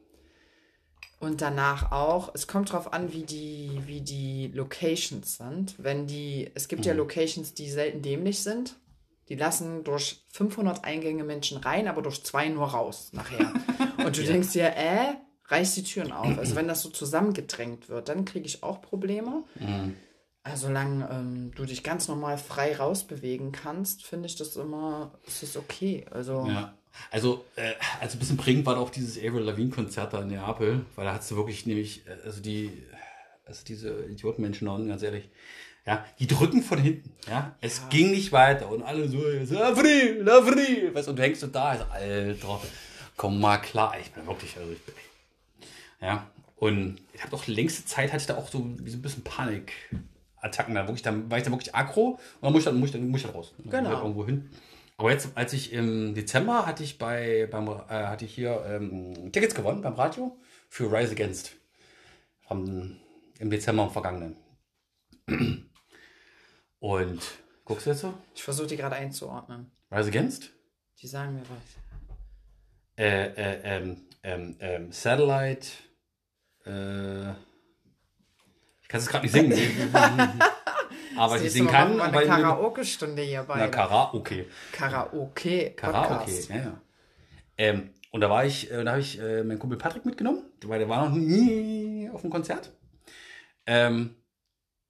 [1.21, 2.35] Und danach auch.
[2.35, 5.77] Es kommt drauf an, wie die, wie die Locations sind.
[5.79, 8.75] Wenn die, es gibt ja Locations, die selten dämlich sind.
[9.29, 13.53] Die lassen durch 500 Eingänge Menschen rein, aber durch zwei nur raus nachher.
[14.05, 15.15] Und du denkst dir, äh,
[15.53, 16.39] reiß die Türen auf.
[16.39, 19.45] Also wenn das so zusammengedrängt wird, dann kriege ich auch Probleme.
[20.43, 25.43] Also solange ähm, du dich ganz normal frei rausbewegen kannst, finde ich das immer, es
[25.45, 26.05] ist okay.
[26.11, 26.75] Also Ja.
[27.11, 31.07] Also, äh, also ein bisschen prägend war auch dieses Avril Lavigne-Konzert da in Neapel, weil
[31.07, 32.71] da hast du wirklich nämlich, äh, also die,
[33.47, 35.31] also diese Idiotenmenschen da unten, ganz ehrlich,
[35.87, 39.19] ja, die drücken von hinten, ja, es ging nicht weiter und alle so,
[39.57, 42.61] Avril, Avril, weißt du, und du hängst so da, also, Alter,
[43.17, 44.95] komm mal klar, ich bin wirklich, also ich bin,
[46.03, 49.25] ja, und ich habe doch längste Zeit hatte ich da auch so, so ein bisschen
[49.25, 52.89] Panikattacken da, wirklich, dann war ich da wirklich aggro und dann muss ich dann, muss
[52.91, 53.55] ich dann, muss ich dann raus.
[53.59, 53.83] Dann Genau.
[53.83, 54.51] ich halt irgendwo hin.
[54.97, 59.33] Aber jetzt, als ich im Dezember hatte ich bei, beim, äh, hatte ich hier ähm,
[59.33, 60.39] Tickets gewonnen beim Radio
[60.69, 61.57] für Rise Against.
[62.43, 62.97] Vom,
[63.39, 64.37] Im Dezember im vergangenen.
[66.79, 67.21] Und
[67.65, 68.15] guckst du jetzt so?
[68.35, 69.71] ich versuche die gerade einzuordnen.
[69.91, 70.51] Rise Against?
[70.99, 71.59] Die sagen mir was.
[72.97, 75.67] Äh, äh, ähm, ähm, ähm, Satellite.
[76.67, 77.31] Äh,
[78.83, 79.53] ich kann es gerade nicht singen.
[81.17, 82.01] aber ich singen kann.
[82.01, 83.59] aber eine Karaoke-Stunde hier bei.
[83.59, 84.47] Na, Karaoke.
[84.73, 85.71] Karaoke.
[85.71, 86.81] Karaoke, ja, ja.
[87.59, 90.79] Ähm, und da war ich, äh, da habe ich äh, meinen Kumpel Patrick mitgenommen, weil
[90.79, 92.71] der war noch nie auf dem Konzert.
[93.67, 94.17] Ähm,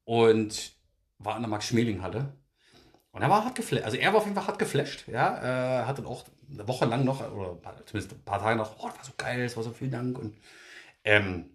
[0.04, 0.72] und
[1.18, 2.32] war in der Max-Schmeling-Halle.
[3.12, 3.84] Und er war hart geflasht.
[3.84, 5.06] Also er war auf jeden Fall hart geflasht.
[5.06, 8.78] Ja, äh, hat dann auch eine Woche lang noch, oder zumindest ein paar Tage noch,
[8.78, 10.18] oh, das war so geil, das war so vielen Dank.
[10.18, 10.36] Und,
[11.04, 11.50] ähm,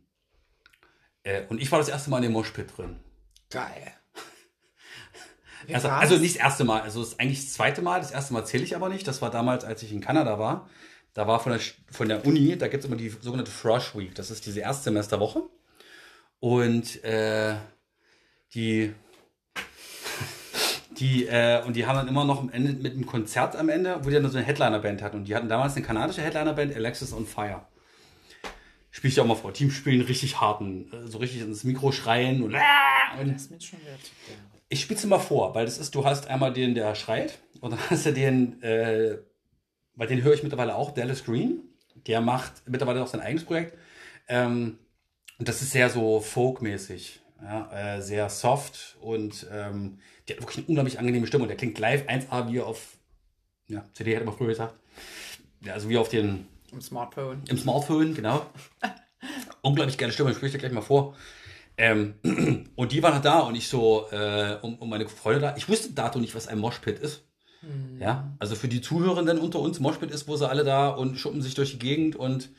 [1.27, 2.99] äh, und ich war das erste Mal in dem Moshpit drin.
[3.49, 3.93] Geil.
[5.73, 7.99] Also, also nicht das erste Mal, also es ist eigentlich das zweite Mal.
[7.99, 9.05] Das erste Mal zähle ich aber nicht.
[9.05, 10.69] Das war damals, als ich in Kanada war.
[11.13, 11.59] Da war von der,
[11.91, 14.15] von der Uni, da gibt es immer die sogenannte Frosh Week.
[14.15, 15.41] Das ist diese Erstsemesterwoche.
[16.39, 17.55] Und äh,
[18.53, 18.93] die,
[20.99, 23.99] die, äh, und die haben dann immer noch am Ende mit einem Konzert am Ende,
[24.03, 25.17] wo die dann so eine Headliner-Band hatten.
[25.17, 27.65] Und die hatten damals eine kanadische Headliner-Band, Alexis on Fire.
[28.97, 29.53] Spiel ich dir auch mal vor.
[29.53, 32.55] Teams spielen richtig harten, äh, so richtig ins Mikro schreien und,
[33.19, 34.01] und Das ist mir schon derbe.
[34.69, 37.69] ich spiele es mal vor, weil das ist, du hast einmal den, der schreit, und
[37.69, 39.19] dann hast du den, äh,
[39.93, 41.59] weil den höre ich mittlerweile auch, Dallas Green.
[42.07, 43.77] Der macht mittlerweile auch sein eigenes Projekt.
[44.29, 44.79] Ähm,
[45.37, 50.57] und das ist sehr so folkmäßig, ja, äh, sehr soft und ähm, der hat wirklich
[50.57, 51.43] eine unglaublich angenehme Stimme.
[51.43, 52.97] Und der klingt live 1A wie auf,
[53.67, 54.73] ja, CD hätte man früher gesagt.
[55.61, 57.43] Ja, also wie auf den, Im Smartphone.
[57.47, 58.45] im Smartphone, genau.
[59.61, 61.15] Unglaublich geile Stimme, ich spreche dir gleich mal vor.
[61.77, 62.15] Ähm,
[62.75, 65.55] und die waren halt da und ich so, äh, um, um meine Freunde da.
[65.57, 67.23] Ich wusste dato nicht, was ein Moshpit ist.
[67.99, 71.41] Ja, also für die Zuhörenden unter uns, Moshpit ist, wo sie alle da und schuppen
[71.41, 72.49] sich durch die Gegend und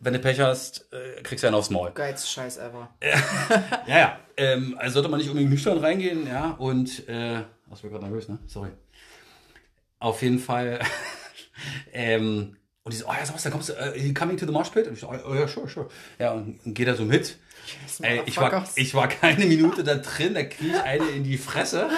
[0.00, 1.90] wenn du Pech hast, äh, kriegst du einen aufs Maul.
[1.92, 2.94] Geilste Scheiß ever.
[3.86, 4.18] Ja, ja.
[4.36, 6.52] Ähm, also sollte man nicht unbedingt nüchtern reingehen, ja.
[6.52, 8.38] Und, äh, das war gerade nervös, ne?
[8.46, 8.70] Sorry.
[9.98, 10.80] Auf jeden Fall,
[11.92, 14.86] ähm, Und die so, oh ja, Sebastian, kommst du, uh, coming to the Mosh Pit?
[14.86, 15.88] Und ich so, oh ja, sure, sure.
[16.18, 17.36] Ja, und, und geht da so mit.
[17.82, 21.24] Yes, Ey, ich, war, ich war keine Minute da drin, da krieg ich eine in
[21.24, 21.88] die Fresse.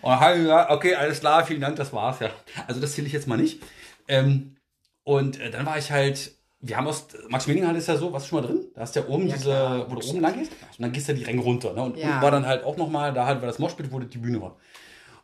[0.00, 2.30] Und habe gesagt, okay, alles klar, vielen Dank, das war's, ja.
[2.66, 3.62] Also das zähle ich jetzt mal nicht.
[4.08, 4.56] Ähm,
[5.04, 8.40] und äh, dann war ich halt, wir haben aus, Maximilian ist ja so, du schon
[8.40, 8.66] mal drin?
[8.74, 9.90] Da hast du ja oben Ja, diese, klar.
[9.90, 10.52] wo du oben lang gehst.
[10.52, 11.72] Und dann gehst du die Ränge runter.
[11.74, 11.82] Ne?
[11.82, 12.08] Und Ja.
[12.08, 14.56] unten war dann halt auch nochmal, da halt war das Moshpit, wo die Bühne war.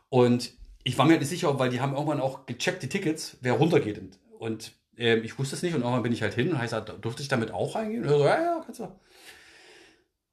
[0.09, 0.53] Und
[0.83, 3.53] ich war mir halt nicht sicher, weil die haben irgendwann auch gecheckt, die Tickets, wer
[3.53, 3.99] runtergeht.
[4.39, 7.21] Und ähm, ich wusste es nicht und irgendwann bin ich halt hin und heißt, durfte
[7.21, 8.03] ich damit auch reingehen?
[8.03, 8.91] Und so, ja, ja, kannst du.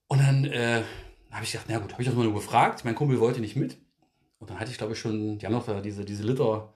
[0.09, 0.83] Und dann äh,
[1.31, 2.85] habe ich gedacht, na gut, habe ich das mal nur gefragt.
[2.85, 3.77] Mein Kumpel wollte nicht mit.
[4.39, 6.73] Und dann hatte ich, glaube ich, schon, die haben noch diese, diese Liter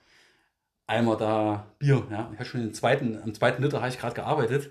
[0.86, 2.06] Eimer da Bier.
[2.10, 2.30] Ja.
[2.32, 4.66] Ich hatte schon den zweiten, am zweiten Liter habe ich gerade gearbeitet.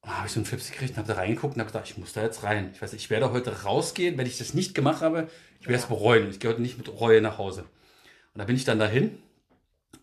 [0.00, 1.88] Und da habe ich so einen Flips gekriegt und habe da reingeguckt und habe gedacht,
[1.88, 2.70] ich muss da jetzt rein.
[2.72, 5.28] Ich weiß, ich werde heute rausgehen, wenn ich das nicht gemacht habe.
[5.60, 6.30] Ich werde es bereuen.
[6.30, 7.62] Ich gehe heute nicht mit Reue nach Hause.
[8.32, 9.18] Und da bin ich dann dahin.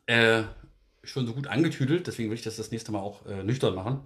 [0.06, 0.44] Äh,
[1.06, 4.02] schon so gut angetüdelt, deswegen will ich das das nächste Mal auch äh, nüchtern machen.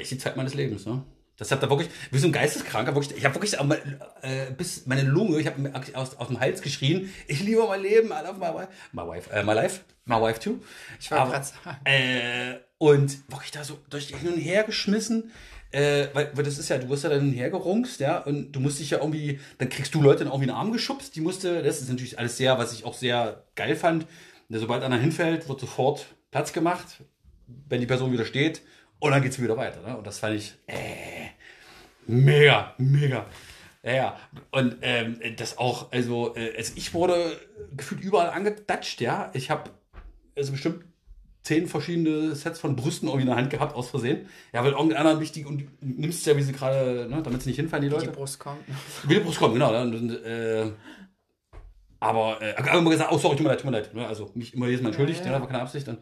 [0.00, 1.02] Ich die Zeit meines Lebens, ne?
[1.38, 3.80] Das hat da wirklich, wie so ein Geisteskranker, wirklich, ich habe wirklich auch mal,
[4.20, 7.82] äh, bis meine Lunge, ich habe mir aus, aus dem Hals geschrien, ich liebe mein
[7.82, 10.60] Leben, I love my wife, my wife, äh, my life, my wife too.
[11.00, 11.80] Ich Aber- gerade sagen.
[11.84, 15.32] Äh, und wirklich da so durch hin und her geschmissen,
[15.72, 18.18] äh, weil, weil das ist ja, du wirst ja dann hin und her gerungst, ja,
[18.18, 20.70] und du musst dich ja irgendwie, dann kriegst du Leute dann irgendwie in den Arm
[20.72, 24.06] geschubst, die musste, das ist natürlich alles sehr, was ich auch sehr geil fand,
[24.58, 27.02] sobald einer hinfällt, wird sofort Platz gemacht,
[27.68, 28.62] wenn die Person wieder steht,
[28.98, 29.96] und dann geht's wieder weiter, ne?
[29.96, 31.30] und das fand ich, äh,
[32.06, 33.26] mega, mega.
[33.82, 34.16] Ja, ja.
[34.52, 37.36] Und ähm, das auch, also, äh, also ich wurde
[37.76, 39.30] gefühlt überall angedatscht, ja.
[39.34, 39.70] Ich habe
[40.36, 40.84] also bestimmt
[41.42, 44.28] zehn verschiedene Sets von Brüsten irgendwie in der Hand gehabt, aus Versehen.
[44.52, 47.56] Ja, weil irgendeiner wichtig und nimmst es ja, wie sie gerade, ne, damit sie nicht
[47.56, 48.12] hinfallen, die Die Leute.
[48.12, 48.60] Brust kommt.
[49.08, 49.72] Wie die Brust kommen, genau.
[49.72, 50.70] ne, Und, äh,
[52.02, 53.94] aber äh, aber immer gesagt, oh sorry, tut mir leid, tut mir leid.
[53.94, 54.06] Ne?
[54.06, 55.40] Also mich immer jedes Mal entschuldigt, Ja, ja, ja.
[55.40, 55.88] war keine Absicht.
[55.88, 55.98] Und,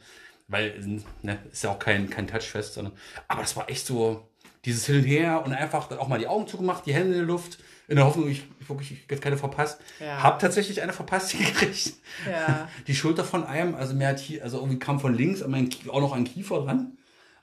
[0.48, 2.92] weil, ne, ist ja auch kein, kein Touchfest, sondern.
[3.28, 4.26] Aber das war echt so,
[4.64, 7.18] dieses Hin und Her und einfach dann auch mal die Augen zugemacht, die Hände in
[7.18, 9.80] der Luft, in der Hoffnung, ich, ich wirklich ich keine verpasst.
[10.00, 10.22] Ja.
[10.22, 11.94] Hab tatsächlich eine verpasst gekriegt.
[12.30, 12.68] Ja.
[12.86, 15.70] Die Schulter von einem, also mir hat hier, also irgendwie kam von links an mein,
[15.88, 16.98] auch noch ein Kiefer dran.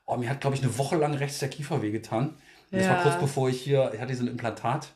[0.05, 2.29] Oh, mir hat, glaube ich, eine Woche lang rechts der Kiefer wehgetan.
[2.71, 3.03] Und Das war Ja.
[3.03, 4.89] kurz bevor ich hier, ich hatte so ein Implantat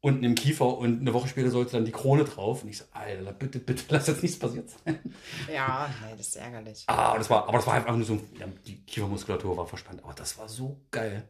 [0.00, 2.62] unten im Kiefer und eine Woche später sollte dann die Krone drauf.
[2.62, 4.98] Und ich so, Alter, bitte, bitte, lass jetzt nichts passiert sein.
[5.52, 6.84] Ja, nee, das ist ärgerlich.
[6.86, 10.02] Ah, aber das war, aber das war einfach nur so, ja, die Kiefermuskulatur war verspannt.
[10.04, 11.28] Aber das war so geil.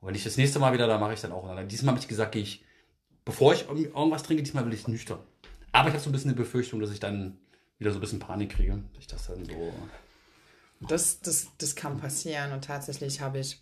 [0.00, 1.42] Und wenn ich das nächste Mal wieder da mache ich dann auch.
[1.44, 2.64] Und diesmal habe ich gesagt, gehe ich,
[3.24, 5.18] bevor ich irgend- irgendwas trinke, diesmal will ich nüchtern.
[5.72, 7.38] Aber ich habe so ein bisschen die Befürchtung, dass ich dann
[7.78, 8.72] wieder so ein bisschen Panik kriege.
[8.94, 9.72] Dass ich das dann so.
[10.88, 13.60] Das, das, das kann passieren und tatsächlich habe ich,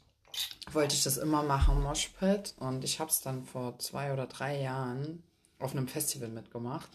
[0.72, 4.60] wollte ich das immer machen, Moshpit und ich habe es dann vor zwei oder drei
[4.60, 5.22] Jahren
[5.58, 6.88] auf einem Festival mitgemacht,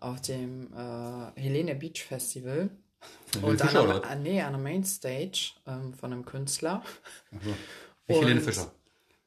[0.00, 2.70] auf dem äh, Helene Beach Festival.
[3.42, 4.02] Und an Fischer, oder?
[4.02, 4.10] was?
[4.10, 6.82] ah, nee, an der Mainstage ähm, von einem Künstler.
[7.32, 7.50] Also,
[8.08, 8.72] nicht Helene Fischer.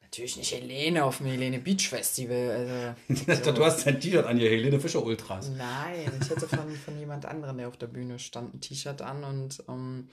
[0.02, 2.94] Natürlich nicht Helene auf dem Helene Beach Festival.
[3.08, 5.50] Also, Du hast dein T-Shirt an, hier Helene Fischer Ultras.
[5.56, 9.24] Nein, ich hatte von, von jemand anderem, der auf der Bühne stand, ein T-Shirt an
[9.24, 10.08] und ähm,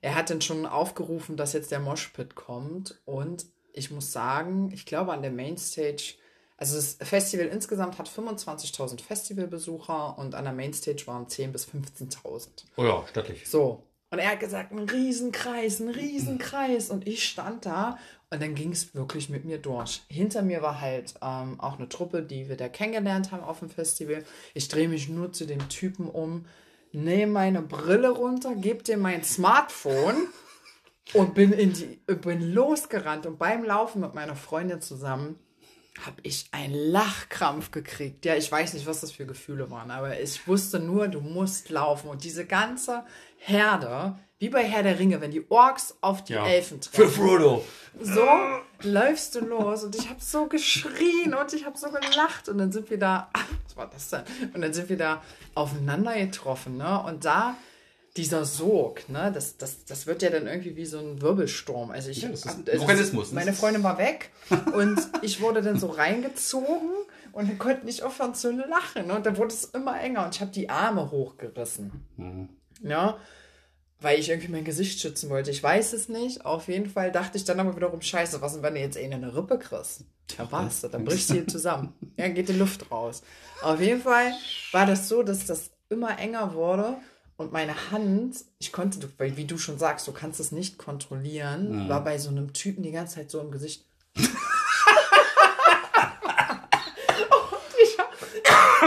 [0.00, 4.86] er hat dann schon aufgerufen, dass jetzt der Moshpit kommt und ich muss sagen, ich
[4.86, 6.14] glaube an der Mainstage,
[6.56, 12.48] also das Festival insgesamt hat 25.000 Festivalbesucher und an der Mainstage waren 10.000 bis 15.000.
[12.76, 13.48] Oh ja, stattlich.
[13.48, 13.84] So.
[14.10, 16.90] Und er hat gesagt, ein Riesenkreis, ein Riesenkreis.
[16.90, 17.98] Und ich stand da
[18.30, 20.02] und dann ging es wirklich mit mir durch.
[20.08, 23.70] Hinter mir war halt ähm, auch eine Truppe, die wir da kennengelernt haben auf dem
[23.70, 24.24] Festival.
[24.54, 26.46] Ich drehe mich nur zu dem Typen um,
[26.92, 30.16] nehme meine Brille runter, gebe dir mein Smartphone
[31.14, 33.26] und bin, in die, bin losgerannt.
[33.26, 35.38] Und beim Laufen mit meiner Freundin zusammen
[36.06, 38.24] habe ich einen Lachkrampf gekriegt.
[38.24, 41.70] Ja, ich weiß nicht, was das für Gefühle waren, aber ich wusste nur, du musst
[41.70, 42.08] laufen.
[42.08, 43.04] Und diese ganze
[43.36, 46.46] Herde, wie bei Herr der Ringe, wenn die Orks auf die Ja.
[46.46, 47.64] Elfen Für treffen, Frodo.
[48.00, 48.24] so
[48.82, 49.82] läufst du los.
[49.82, 52.48] Und ich habe so geschrien und ich habe so gelacht.
[52.48, 53.28] Und dann sind wir da,
[53.78, 54.22] war das denn?
[54.52, 55.22] Und dann sind wir da
[55.54, 56.76] aufeinander getroffen.
[56.76, 57.02] Ne?
[57.04, 57.56] Und da
[58.18, 61.90] dieser Sog, ne, das, das, das wird ja dann irgendwie wie so ein Wirbelsturm.
[61.92, 63.32] Also ich, Ja, das ist ein also Organismus.
[63.32, 64.32] Meine Freundin war weg
[64.74, 66.90] und ich wurde dann so reingezogen
[67.32, 69.10] und wir konnten nicht aufhören zu lachen.
[69.12, 71.92] Und dann wurde es immer enger und ich habe die Arme hochgerissen.
[72.16, 72.48] Mhm.
[72.82, 73.18] Ja,
[74.00, 75.50] weil ich irgendwie mein Gesicht schützen wollte.
[75.50, 76.44] Ich weiß es nicht.
[76.44, 79.04] Auf jeden Fall dachte ich dann aber wiederum, scheiße, was denn, wenn du jetzt eh
[79.04, 80.04] eine Rippe kriegst?
[80.36, 80.82] Ja, was?
[80.82, 81.94] Dann brichst du hier zusammen.
[82.16, 83.22] Ja, geht die Luft raus.
[83.62, 84.32] Auf jeden Fall
[84.72, 86.96] war das so, dass das immer enger wurde
[87.36, 91.88] und meine Hand, ich konnte, weil wie du schon sagst, du kannst es nicht kontrollieren,
[91.88, 93.84] war bei so einem Typen die ganze Zeit so im Gesicht.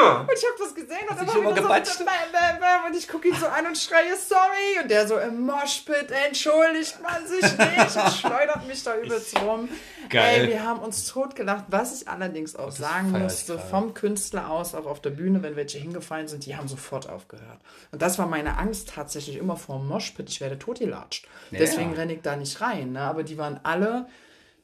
[0.02, 1.98] Und ich habe das gesehen und immer wieder gebatscht?
[1.98, 5.08] so, bäm, bäm, bäm, und ich gucke ihn so an und schreie sorry und der
[5.08, 9.70] so im Moshpit entschuldigt man sich nicht und schleudert mich da übelst rum.
[10.10, 10.42] Geil.
[10.42, 13.70] Ey, wir haben uns totgelacht, was ich allerdings auch sagen feier ich musste, gerade.
[13.70, 17.60] vom Künstler aus, auch auf der Bühne, wenn welche hingefallen sind, die haben sofort aufgehört.
[17.92, 21.28] Und das war meine Angst tatsächlich immer vor dem Moshpit, ich werde totgelatscht.
[21.52, 23.02] Deswegen renne ich da nicht rein, ne?
[23.02, 24.08] aber die waren alle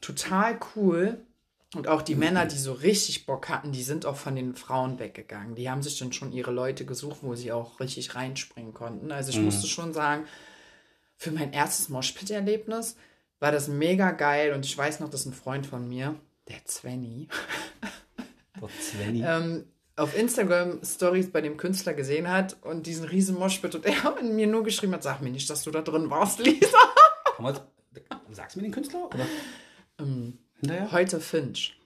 [0.02, 1.20] total cool.
[1.76, 5.00] Und auch die Männer, die so richtig Bock hatten, die sind auch von den Frauen
[5.00, 5.56] weggegangen.
[5.56, 9.12] Die haben sich dann schon ihre Leute gesucht, wo sie auch richtig reinspringen konnten.
[9.12, 10.26] Also ich musste schon sagen,
[11.18, 12.96] für mein erstes Moshpit-Erlebnis
[13.40, 14.54] war das mega geil.
[14.54, 16.16] Und ich weiß noch, dass ein Freund von mir,
[16.48, 17.28] der Svenny,
[18.60, 19.24] Boah, Svenny.
[19.26, 19.66] ähm,
[19.98, 24.48] auf Instagram Stories bei dem Künstler gesehen hat und diesen riesen Moshpit und er mir
[24.48, 26.78] nur geschrieben hat, sag mir nicht, dass du da drin warst, Lisa.
[28.32, 29.06] Sagst du mir den Künstler?
[29.08, 29.26] Oder?
[30.60, 30.92] Hinterher?
[30.92, 31.78] Heute Finch.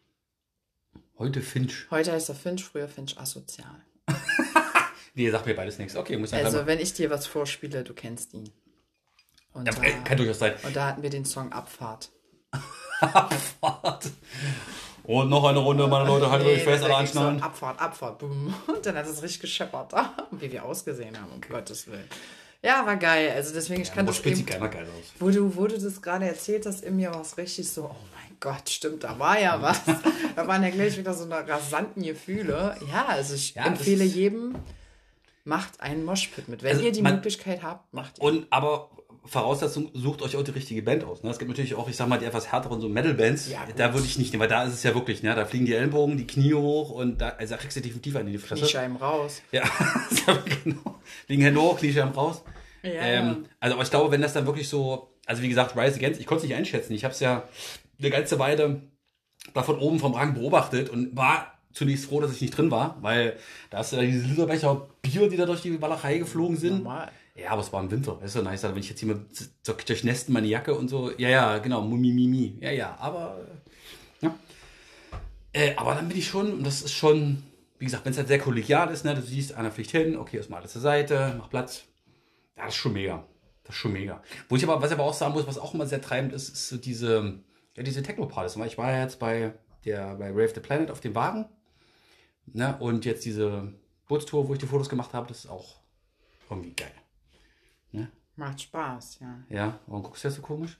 [1.17, 1.87] Heute Finch.
[1.91, 3.85] Heute heißt er Finch, früher Finch asozial.
[5.13, 5.97] Nee, sagt mir beides nichts.
[5.97, 8.49] Okay, muss ich Also, also, wenn ich dir was vorspiele, du kennst ihn.
[9.51, 10.53] Und, ja, da, äh, Kann durchaus sein.
[10.63, 12.09] und da hatten wir den Song Abfahrt.
[13.01, 14.09] Abfahrt.
[15.03, 17.43] Und noch eine Runde, meine Leute, haltet euch fest, alle ging's so, anschnallen.
[17.43, 18.53] Abfahrt, Abfahrt, boom.
[18.67, 19.93] Und dann hat es richtig gescheppert.
[20.31, 22.07] Wie wir ausgesehen haben, um Gottes Willen.
[22.63, 23.31] Ja, war geil.
[23.35, 25.11] Also deswegen, ich kann das eben, geil, aus.
[25.19, 28.10] wo du, wo du das gerade erzählt hast, in mir war es richtig so, oh
[28.41, 29.81] Gott, stimmt, da war ja was.
[30.35, 32.75] da waren ja gleich wieder so eine rasanten Gefühle.
[32.91, 34.55] Ja, also ich Ja, empfehle jedem,
[35.45, 36.61] macht einen Moshpit mit.
[36.63, 38.23] Wenn Also ihr die man- Möglichkeit habt, macht ihr.
[38.23, 38.89] Und aber
[39.23, 41.21] Voraussetzung, sucht euch auch die richtige Band aus.
[41.21, 41.29] Ne?
[41.29, 43.51] Es gibt natürlich auch, ich sag mal, die etwas härteren so Metal-Bands.
[43.51, 45.35] Ja, da würde ich nicht nehmen, weil da ist es ja wirklich, ne?
[45.35, 48.25] da fliegen die Ellenbogen, die Knie hoch und da, also da kriegst du definitiv in
[48.25, 48.61] die Fresse.
[48.63, 49.43] Kniescheiben raus.
[49.51, 49.61] Ja,
[50.63, 50.99] genau.
[51.27, 52.41] Liegen Hände hoch, Kniescheiben raus.
[52.81, 52.89] Ja.
[52.93, 56.19] Ähm, also aber ich glaube, wenn das dann wirklich so, also wie gesagt, Rise Against,
[56.19, 56.93] ich konnte es nicht einschätzen.
[56.93, 57.43] Ich habe es ja
[58.01, 58.81] eine ganze Weile
[59.53, 62.97] da von oben vom Rang beobachtet und war zunächst froh, dass ich nicht drin war,
[63.01, 63.37] weil
[63.69, 66.83] da hast du ja diese Literbecher Bier, die da durch die Walachei geflogen sind.
[66.83, 67.11] Normal.
[67.35, 68.17] Ja, aber es war im Winter.
[68.19, 68.63] Das ist so nice.
[68.63, 69.19] Wenn ich jetzt hier mit
[69.63, 71.11] so durchnässten meine Jacke und so.
[71.17, 71.81] Ja, ja, genau.
[71.81, 72.57] Mumi, mimi.
[72.59, 72.97] Ja, ja.
[72.99, 73.39] Aber.
[74.21, 74.35] äh, Ja.
[75.53, 77.43] Äh, aber dann bin ich schon, und das ist schon,
[77.79, 80.37] wie gesagt, wenn es halt sehr kollegial ist, ne, du siehst, einer fliegt hin, okay,
[80.37, 81.83] ist mal alles zur Seite, mach Platz.
[82.57, 83.25] Ja, das ist schon mega.
[83.63, 84.21] Das ist schon mega.
[84.47, 86.49] Wo ich aber, was ich aber auch sagen muss, was auch immer sehr treibend ist,
[86.49, 87.39] ist so diese,
[87.75, 88.55] ja, diese Techno-Partys.
[88.65, 89.53] Ich war ja jetzt bei
[89.85, 91.45] der, bei Rave the Planet auf dem Wagen.
[92.53, 93.73] Ne, und jetzt diese
[94.07, 95.75] Bootstour, wo ich die Fotos gemacht habe, das ist auch
[96.49, 96.91] irgendwie geil.
[98.35, 99.43] Macht Spaß, ja.
[99.49, 100.77] Ja, warum guckst du jetzt so komisch?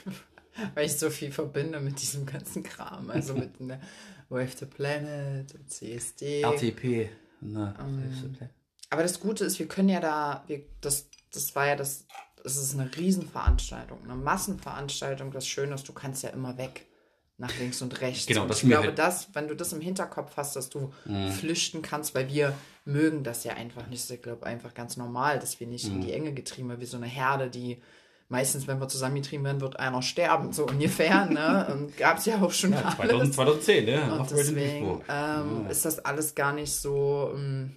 [0.74, 3.10] Weil ich so viel verbinde mit diesem ganzen Kram.
[3.10, 3.80] Also mit ne,
[4.28, 6.42] Wave the Planet und CSD.
[6.42, 7.10] RTP.
[7.40, 7.74] Ne,
[8.90, 12.06] Aber das Gute ist, wir können ja da, wir, das, das war ja das,
[12.44, 15.30] das ist eine Riesenveranstaltung, eine Massenveranstaltung.
[15.32, 16.86] Das Schöne ist, du kannst ja immer weg.
[17.40, 18.26] Nach links und rechts.
[18.26, 20.92] Genau, und das ich glaube, halt- das, wenn du das im Hinterkopf hast, dass du
[21.38, 22.52] flüchten kannst, weil wir
[22.84, 24.10] mögen das ja einfach nicht.
[24.10, 26.96] Ich glaube, einfach ganz normal, dass wir nicht in die Enge getrieben werden, wie so
[26.96, 27.80] eine Herde, die
[28.28, 31.26] meistens, wenn wir zusammengetrieben werden, wird einer sterben, so ungefähr.
[31.26, 31.68] Ne?
[31.72, 32.96] Und gab es ja auch schon Ja, alles.
[32.96, 34.12] 2000, 2010, ne?
[34.18, 35.04] Und deswegen Duisburg.
[35.08, 37.76] ähm, ist das alles gar nicht so, ähm,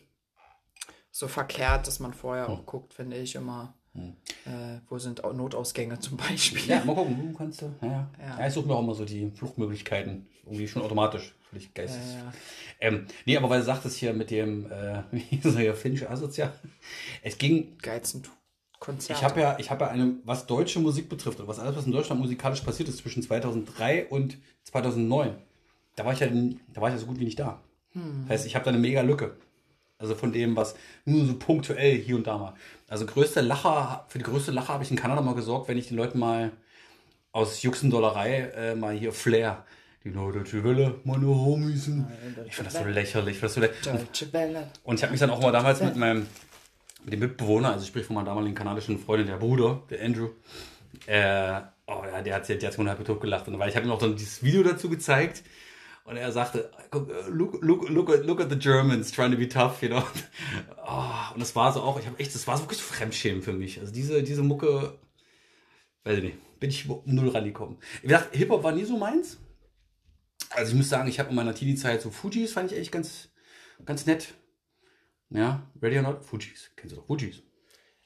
[1.11, 2.53] so verkehrt, dass man vorher Hm.
[2.55, 3.75] auch guckt, finde ich immer.
[3.93, 6.69] Äh, wo sind Notausgänge zum Beispiel?
[6.69, 7.73] Ja, mal gucken, du kannst du.
[7.81, 8.39] Ja, ja.
[8.39, 8.47] Ja.
[8.47, 10.27] ich suche mir auch immer so die Fluchtmöglichkeiten.
[10.45, 11.35] Irgendwie schon automatisch.
[11.49, 12.01] Völlig geistig.
[12.13, 12.33] Ja, ja.
[12.79, 16.53] Ähm, nee, aber weil du sagtest hier mit dem, äh, wie so ja Finch asozial.
[17.21, 18.23] Es ging, Geilsten
[18.79, 19.19] Konzert.
[19.19, 21.85] ich habe ja, ich habe ja eine, was deutsche Musik betrifft, oder was alles, was
[21.85, 25.35] in Deutschland musikalisch passiert ist zwischen 2003 und 2009,
[25.95, 27.61] da war ich ja, da war ich ja so gut wie nicht da.
[27.91, 28.27] Hm.
[28.27, 29.35] Heißt, ich habe da eine mega Lücke.
[29.99, 30.73] Also von dem, was
[31.05, 32.55] nur so punktuell hier und da mal.
[32.91, 35.87] Also größte Lacher, für die größte Lacher habe ich in Kanada mal gesorgt, wenn ich
[35.87, 36.51] den Leuten mal
[37.31, 39.63] aus Juxendollerei äh, mal hier Flair,
[40.03, 41.89] die deutsche Welle, meine Homies.
[42.45, 43.35] Ich finde das so lächerlich.
[43.35, 44.33] Ich das so lächerlich.
[44.33, 44.67] Welle.
[44.83, 46.27] Und ich habe mich dann auch mal damals mit meinem
[47.05, 50.27] mit dem Mitbewohner, also sprich von meiner damaligen kanadischen Freundin, der Bruder, der Andrew,
[51.05, 53.47] äh, oh ja, der hat der hat sich halb tot gelacht.
[53.47, 55.43] Und weil ich habe ihm auch dann dieses Video dazu gezeigt
[56.11, 56.97] und er sagte, äh,
[57.29, 60.03] look, look, look, at, look at the Germans trying to be tough, you know.
[60.85, 63.41] Oh, und das war so auch, ich habe echt, das war so wirklich so Fremdschämen
[63.41, 63.79] für mich.
[63.79, 64.99] Also diese, diese Mucke,
[66.03, 67.77] weiß ich nicht, bin ich null rangekommen.
[68.01, 69.37] Wie gesagt, Hip-Hop war nie so meins.
[70.49, 73.29] Also ich muss sagen, ich habe in meiner Teenie-Zeit so Fujis, fand ich echt ganz,
[73.85, 74.33] ganz nett.
[75.29, 76.25] Ja, Ready or Not?
[76.25, 76.71] Fujis.
[76.75, 77.41] Kennst du doch Fujis?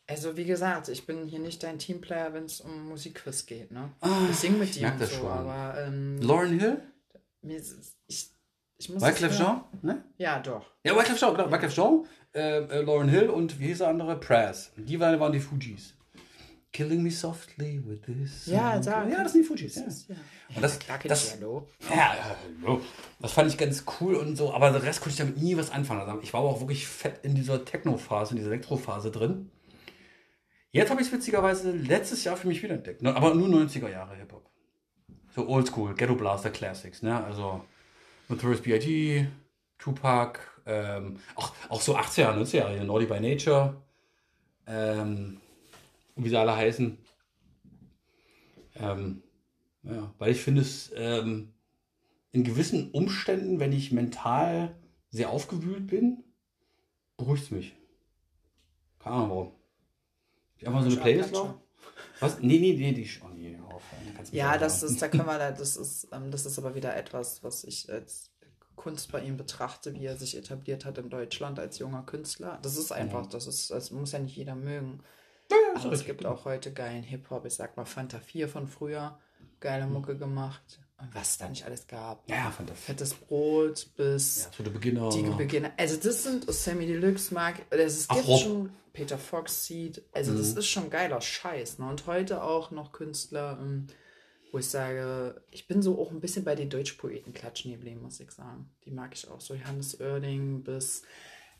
[0.05, 3.71] Also wie gesagt, ich bin hier nicht dein Teamplayer, wenn es um Musikquiz geht.
[3.71, 3.91] Ne?
[4.29, 5.27] ich singe mit dir merk und das so, schon.
[5.27, 6.83] aber ähm, Lauren Hill?
[7.45, 8.29] Mir ist, ich,
[8.77, 9.61] ich muss Wyclef Jean?
[9.81, 10.03] Ne?
[10.17, 10.65] Ja, doch.
[10.83, 11.51] Ja, Wyclef Jean, genau.
[11.51, 14.19] Wyclef Jean, äh, äh, Lauren Hill und wie hieß der andere?
[14.19, 14.71] Praz.
[14.75, 15.93] Die waren, waren die Fujis.
[16.73, 18.47] Killing me softly with this.
[18.47, 19.75] Ja, da- ja, das sind die Fujis.
[19.75, 19.83] Ja.
[20.09, 20.15] Ja.
[20.57, 21.69] Und das, Klar kenn das, ich Yellow.
[21.89, 22.81] ja, ja, hallo.
[23.21, 25.71] das fand ich ganz cool und so, aber der Rest konnte ich damit nie was
[25.71, 26.01] anfangen.
[26.01, 29.49] Also ich war aber auch wirklich fett in dieser Techno-Phase, in dieser Elektro-Phase drin.
[30.71, 33.01] Jetzt habe ich es witzigerweise letztes Jahr für mich wiederentdeckt.
[33.01, 34.45] Ne, Aber nur 90er Jahre Hip-Hop.
[35.35, 37.21] So Oldschool, Ghetto Blaster Classics, ne?
[37.21, 37.65] Also
[38.29, 39.27] Notorious B.I.G.,
[39.77, 43.75] Tupac, ähm, auch, auch so 80er, 90er Jahre, Naughty by Nature,
[44.65, 45.41] ähm,
[46.15, 46.97] wie sie alle heißen.
[48.77, 49.23] Ähm,
[49.83, 51.53] ja, weil ich finde es ähm,
[52.31, 54.73] in gewissen Umständen, wenn ich mental
[55.09, 56.23] sehr aufgewühlt bin,
[57.17, 57.75] beruhigt es mich.
[58.99, 59.51] Keine Ahnung warum.
[60.57, 61.64] Ich einfach so eine Playlist laufen.
[62.19, 62.39] Was?
[62.39, 63.09] Nee, nee, nee, die.
[63.23, 63.83] Oh nee, auf,
[64.31, 67.43] Ja, das ist, da können wir da, das ist, ähm, das ist aber wieder etwas,
[67.43, 68.31] was ich als
[68.75, 72.59] Kunst bei ihm betrachte, wie er sich etabliert hat in Deutschland als junger Künstler.
[72.61, 74.99] Das ist einfach, das ist, das muss ja nicht jeder mögen.
[75.51, 77.45] Ja, Aber es gibt auch heute geilen Hip-Hop.
[77.45, 79.17] Ich sag mal Fanta 4 von früher,
[79.59, 80.79] geile Mucke gemacht.
[80.97, 82.27] Und was es da nicht alles gab.
[82.29, 82.85] Ja, fantastisch.
[82.85, 85.09] Fettes Brot bis Ja, so Beginner.
[85.09, 85.71] die Beginner.
[85.77, 87.61] Also das sind Sammy Deluxe, Mark.
[87.69, 90.01] Also es gibt schon Peter Fox Seed.
[90.13, 91.77] Also das ist schon geiler Scheiß.
[91.79, 91.87] Ne?
[91.87, 93.85] Und heute auch noch Künstler, ähm,
[94.51, 98.19] wo ich sage, ich bin so auch ein bisschen bei den Deutschpoeten klatschen geblieben, muss
[98.19, 98.69] ich sagen.
[98.85, 99.41] Die mag ich auch.
[99.41, 101.03] So Johannes Oerding bis.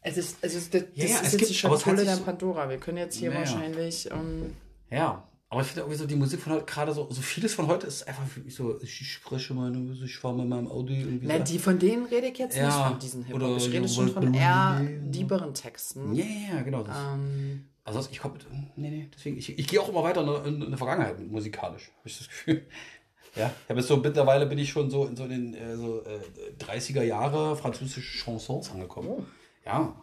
[0.01, 2.15] Es ist, es ist, das, Ja, das ja, ist es jetzt gibt- die Schatulle der
[2.17, 2.69] Pandora.
[2.69, 3.41] Wir können jetzt hier Naja.
[3.41, 4.09] wahrscheinlich.
[4.11, 4.55] Ähm,
[4.89, 7.67] Ja, aber ich finde irgendwie so die Musik von heute, gerade so, so vieles von
[7.67, 11.37] heute ist einfach so, ich spreche meine Musik, ich fahre mit meinem Audi irgendwie na,
[11.37, 11.43] so.
[11.43, 13.41] die von denen rede ich jetzt Ja, nicht von diesen Hip-Hop.
[13.41, 16.13] oder Ich rede schon von eher Day, dieberen Texten.
[16.13, 16.83] Ja, ja, genau.
[16.83, 16.97] Das.
[16.97, 18.35] Ähm, Also ich komme,
[18.75, 21.91] nee, nee, deswegen, ich, ich gehe auch immer weiter in, in, in der Vergangenheit musikalisch,
[21.99, 22.65] habe ich das Gefühl.
[23.37, 26.01] Ja, ich habe jetzt so, mittlerweile bin ich schon so in so den äh, so,
[26.05, 26.21] äh,
[26.57, 29.09] 30er Jahre französische Chansons angekommen.
[29.09, 29.23] Oh.
[29.65, 29.93] Ja,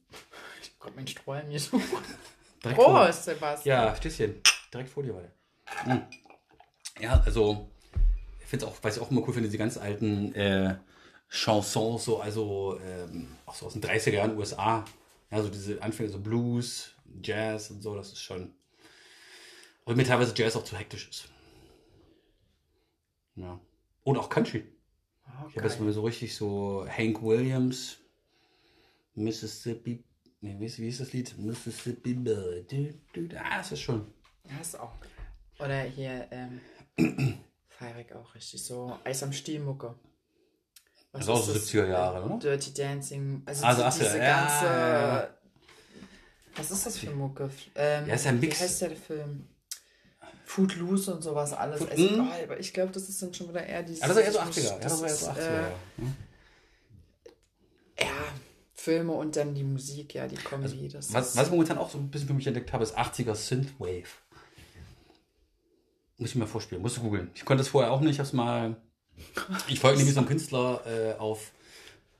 [0.80, 1.78] Gott, mein Sträumen hier so.
[2.62, 3.84] Prost, Sebastian.
[3.86, 4.36] Ja, Stößchen.
[4.76, 5.32] Direkt vor dir weiter.
[5.86, 6.02] Mhm.
[7.00, 7.70] Ja, also,
[8.40, 10.76] ich finde es auch, was ich auch immer cool finde, diese ganz alten äh,
[11.30, 14.84] Chansons, so, also ähm, auch so aus den 30er Jahren USA.
[15.30, 18.54] Ja, so diese Anfänge, so Blues, Jazz und so, das ist schon.
[19.84, 21.28] Und mir teilweise Jazz auch zu hektisch ist.
[23.36, 23.58] Ja.
[24.04, 24.66] Und auch Country.
[25.24, 27.96] Oh, Ich habe jetzt mal so richtig so Hank Williams,
[29.14, 30.04] Mississippi.
[30.42, 31.38] Nee, wie ist, wie ist das Lied?
[31.38, 32.14] Mississippi.
[33.36, 34.12] Ah, das ist schon.
[34.50, 34.92] Ja, ist auch.
[35.58, 36.60] Oder hier, ähm,
[37.68, 38.62] feiere ich auch richtig.
[38.64, 39.94] So Eis am Stiel Mucke.
[41.12, 41.68] Was Das ist auch so das?
[41.70, 42.38] 70er Jahre, oder?
[42.38, 43.42] Dirty Dancing.
[43.46, 44.64] Also, Also, die- ach diese ja, ganze.
[44.66, 45.28] ja, ja.
[46.56, 47.50] Was ist das für Mucke?
[47.74, 48.58] Ähm, Ja, ist ja ein Mix.
[48.58, 49.48] Wie heißt der Film?
[50.46, 51.80] Footloose und sowas alles.
[51.80, 54.00] Foot- also, oh, aber ich glaube, das ist dann schon wieder eher dieses.
[54.00, 54.62] Ja, das eher so 80er.
[54.64, 55.38] Ja, das war eher so 80er.
[55.38, 55.72] Äh, ja.
[58.06, 58.12] ja,
[58.74, 60.88] Filme und dann die Musik, ja, die Kombi.
[60.88, 63.34] das Was, was ich momentan auch so ein bisschen für mich entdeckt habe, ist 80er
[63.34, 64.06] Synthwave.
[66.18, 67.30] Muss ich mir vorspielen, musst du googeln.
[67.34, 68.76] Ich konnte das vorher auch nicht, ich hab's mal.
[69.68, 71.52] Ich folge nämlich so einem Künstler äh, auf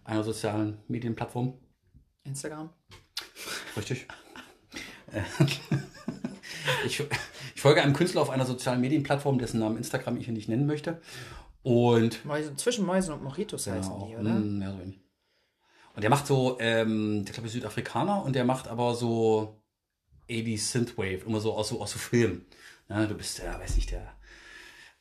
[0.05, 1.55] einer sozialen Medienplattform.
[2.25, 2.71] Instagram.
[3.77, 4.07] Richtig.
[5.13, 5.23] Äh,
[6.87, 7.03] ich,
[7.55, 10.67] ich folge einem Künstler auf einer sozialen Medienplattform, dessen Namen Instagram ich hier nicht nennen
[10.67, 11.01] möchte.
[11.63, 14.35] Und Mäuse, zwischen Mäusen und Mojitos heißen Ja, die, oder?
[14.35, 15.01] mm, ja, so ähnlich.
[15.95, 19.63] Und der macht so, ähm, der glaube ich Südafrikaner und der macht aber so
[20.31, 22.47] 80 Synthwave, immer so aus so, aus so Filmen.
[22.89, 24.15] Ja, du bist der, weiß nicht, der,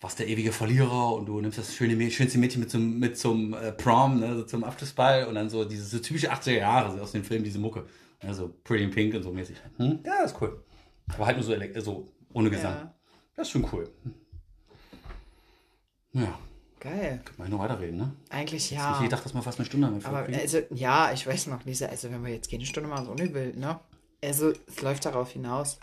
[0.02, 3.54] warst der ewige Verlierer und du nimmst das schöne, schönste Mädchen mit zum, mit zum
[3.54, 7.02] äh, Prom, ne, so zum Abschlussball und dann so diese so typische 80er Jahre so
[7.02, 7.86] aus den Filmen, diese Mucke.
[8.22, 9.58] Ja, so Pretty in Pink und so mäßig.
[9.78, 10.00] Hm?
[10.06, 10.64] Ja, das ist cool.
[11.14, 12.74] Aber halt nur so, so ohne Gesang.
[12.74, 12.96] Ja.
[13.36, 13.90] Das ist schon cool.
[16.14, 16.40] Ja,
[16.80, 17.22] Geil.
[17.26, 18.16] können wir noch weiterreden, ne?
[18.30, 18.94] Eigentlich Ich ja.
[18.94, 21.88] hätte gedacht, dass wir fast eine Stunde damit Aber also, ja, ich weiß noch, Lisa,
[21.88, 23.80] also wenn wir jetzt keine Stunde machen, so wild, ne?
[24.24, 25.80] Also, es läuft darauf hinaus.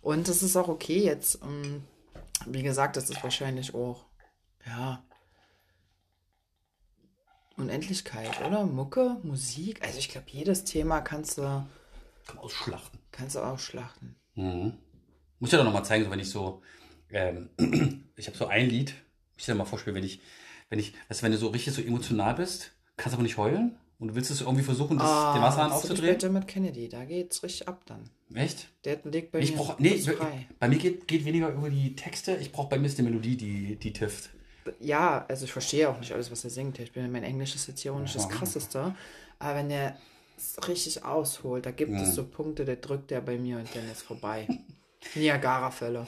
[0.00, 1.40] Und es ist auch okay jetzt.
[1.42, 1.84] ähm,
[2.46, 4.06] wie gesagt, das ist wahrscheinlich auch,
[4.66, 5.02] ja,
[7.56, 8.64] Unendlichkeit, oder?
[8.64, 9.82] Mucke, Musik.
[9.82, 12.98] Also ich glaube, jedes Thema kannst du, Kann ausschlachten.
[13.12, 14.16] kannst du ausschlachten.
[14.34, 14.78] Mhm.
[15.38, 16.62] Muss ich dir doch nochmal zeigen, so wenn ich so,
[17.10, 17.50] ähm,
[18.16, 18.94] ich habe so ein Lied,
[19.36, 20.22] ich dir mal vorspielen, wenn ich,
[20.70, 23.78] wenn ich, weißt du, wenn du so richtig so emotional bist, kannst aber nicht heulen
[24.00, 26.14] und du willst es irgendwie versuchen, das, den Wasserhahn Ah, das ich aufzudrehen.
[26.14, 28.10] Bei Dermot Kennedy, da geht's richtig ab dann.
[28.34, 28.68] Echt?
[28.84, 30.46] Der legt bei Ich mir brauch, nee, frei.
[30.58, 33.36] bei mir geht, geht weniger über die Texte, ich brauche bei mir ist die Melodie,
[33.36, 34.30] die, die tifft.
[34.80, 36.78] Ja, also ich verstehe auch nicht alles, was er singt.
[36.78, 38.28] Ich bin mein Englisch ist jetzt hier auch nicht das Ja.
[38.30, 38.94] krasseste.
[39.38, 39.96] Aber wenn er
[40.36, 41.98] es richtig ausholt, da gibt Mhm.
[41.98, 44.46] es so Punkte, der drückt er bei mir und dann ist vorbei.
[45.14, 46.06] Niagara-Fälle.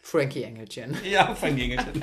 [0.00, 0.96] Frankie Engelchen.
[1.04, 2.02] Ja, von Engelchen.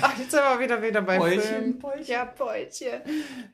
[0.00, 1.82] Ach, jetzt sind wir wieder wieder beim Beutchen, Film.
[2.04, 3.00] Ja, Beutchen.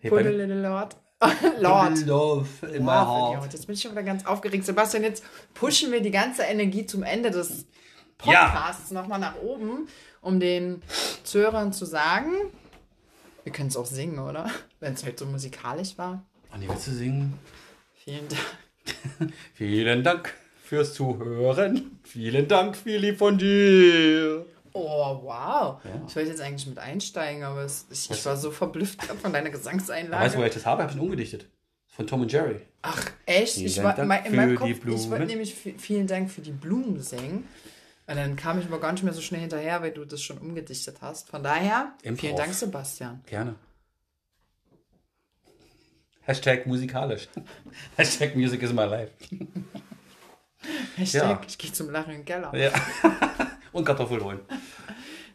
[0.01, 0.97] Hey, Put a little Lord.
[1.61, 2.07] Lord.
[2.07, 3.53] Love in my heart.
[3.53, 4.65] Jetzt bin ich schon wieder ganz aufgeregt.
[4.65, 5.25] Sebastian, jetzt
[5.55, 7.67] pushen wir die ganze Energie zum Ende des
[8.25, 8.45] Ja.
[8.49, 9.89] Podcasts nochmal nach oben,
[10.21, 10.83] um den
[11.25, 12.33] Zuhörern zu sagen,
[13.45, 14.51] wir können es auch singen, oder?
[14.81, 16.25] Wenn es halt so musikalisch war.
[16.51, 17.39] Andi, willst du singen?
[18.05, 19.33] Vielen Dank.
[19.55, 20.35] Vielen Dank
[20.65, 21.99] fürs Zuhören.
[22.05, 24.47] Vielen Dank, Philly von dir.
[24.73, 25.81] Oh, wow.
[26.07, 29.51] Ich wollte jetzt eigentlich mit einsteigen, aber es, ich, ich war so verblüfft von deiner
[29.51, 30.25] Gesangseinlage.
[30.25, 30.83] Weißt du, woher ich das habe?
[30.83, 31.49] Habe ich ihn umgedichtet.
[31.89, 32.61] Von Tom und Jerry.
[32.83, 33.57] Ach, echt?
[33.57, 37.01] Ich war, Dank in meinem Kopf, ich wollte nämlich vi- vielen Dank für die Blumen
[37.01, 37.49] singen.
[38.07, 40.39] Und dann kam ich aber gar nicht mehr so schnell hinterher, weil du das schon
[40.39, 41.29] umgedichtet hast.
[41.29, 42.21] Von daher, Improv.
[42.21, 43.21] vielen Dank, Sebastian.
[43.27, 43.57] Gerne.
[46.23, 47.29] Hashtag musikalisch.
[47.97, 49.11] Hashtag Music is my life.
[50.97, 51.41] Hashtag, Ja.
[51.49, 52.55] ich gehe zum Lachen in den Keller.
[52.55, 52.71] Ja.
[53.73, 54.41] Und Kartoffeln holen.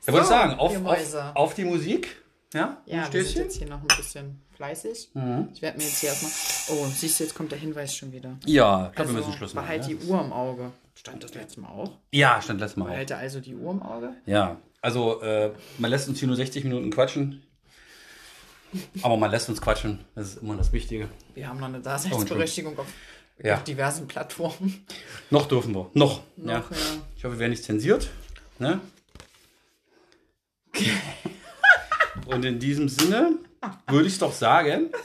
[0.05, 2.21] So, würde ich sagen, auf, auf, auf die Musik.
[2.53, 5.11] Ja, Ja, wir sind jetzt hier noch ein bisschen fleißig.
[5.53, 6.31] Ich werde mir jetzt hier erstmal...
[6.77, 8.36] Oh, siehst du, jetzt kommt der Hinweis schon wieder.
[8.45, 9.63] Ja, ich glaube, Also, wir müssen Schluss machen.
[9.65, 9.88] behalt ja.
[9.88, 10.71] die Uhr im Auge.
[10.95, 11.91] Stand das letzte Mal auch?
[12.11, 12.89] ja, stand letztes Mal auch.
[12.89, 14.09] Behalte also die Uhr im Auge.
[14.25, 17.41] Ja, also äh, man lässt uns hier nur 60 Minuten quatschen.
[19.03, 20.03] Aber man lässt uns quatschen.
[20.15, 21.07] Das ist immer das Wichtige.
[21.34, 22.88] Wir haben noch eine Daseinsberechtigung auf,
[23.41, 23.55] Oh, Ja.
[23.55, 24.86] auf diversen Plattformen.
[25.29, 25.89] Noch dürfen wir.
[25.93, 26.21] Noch.
[26.38, 26.59] ja.
[26.59, 26.77] Noch, ja.
[27.15, 28.09] Ich hoffe, wir werden nicht zensiert.
[28.59, 28.79] Ne?
[32.25, 33.33] Und in diesem Sinne
[33.87, 34.89] würde ich doch sagen.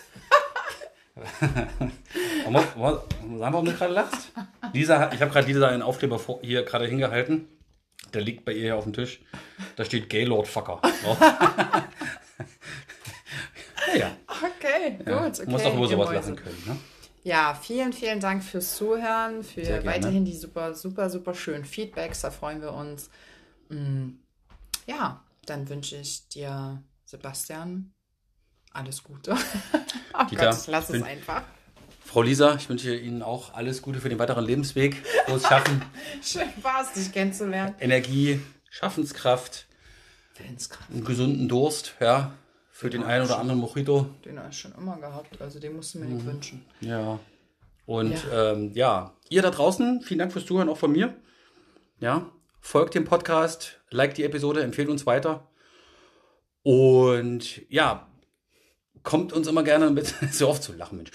[1.41, 3.03] Sagen wir,
[3.41, 4.31] warum du gerade lachst?
[4.73, 7.49] Lisa, ich habe gerade Lisa einen Aufkleber vor, hier gerade hingehalten.
[8.15, 9.21] Der liegt bei ihr hier auf dem Tisch.
[9.77, 10.81] Da steht Gaylord Fucker.
[13.99, 15.09] ja, Okay, gut.
[15.09, 16.63] Okay, du musst doch über sowas lachen können.
[16.67, 16.77] Ne?
[17.25, 22.21] Ja, vielen, vielen Dank fürs Zuhören, für weiterhin die super, super, super schönen Feedbacks.
[22.21, 23.11] Da freuen wir uns.
[23.69, 24.11] Mm,
[24.87, 27.93] Ja, dann wünsche ich dir, Sebastian,
[28.73, 29.35] alles Gute.
[30.15, 31.43] oh Dieter, Gott, lass es einfach.
[32.05, 34.97] Frau Lisa, ich wünsche Ihnen auch alles Gute für den weiteren Lebensweg.
[35.27, 35.83] Frohes Schaffen,
[36.23, 37.75] Schön war's, dich kennenzulernen.
[37.81, 38.41] Energie,
[38.71, 39.67] Schaffenskraft,
[40.39, 42.33] Willenskraft, einen gesunden Durst, ja,
[42.71, 44.07] für den einen oder anderen Mojito.
[44.25, 45.41] den habe ich schon immer gehabt.
[45.43, 46.15] Also den musst du mir Mhm.
[46.15, 46.65] nicht wünschen.
[46.81, 47.19] Ja.
[47.85, 48.53] Und Ja.
[48.53, 51.15] Ähm, ja, ihr da draußen, vielen Dank fürs Zuhören, auch von mir.
[52.01, 52.31] Ja,
[52.61, 55.49] folgt dem Podcast, liked die Episode, empfehlt uns weiter.
[56.63, 58.09] Und ja,
[59.03, 60.15] kommt uns immer gerne mit.
[60.33, 61.11] so oft zu lachen, Mensch.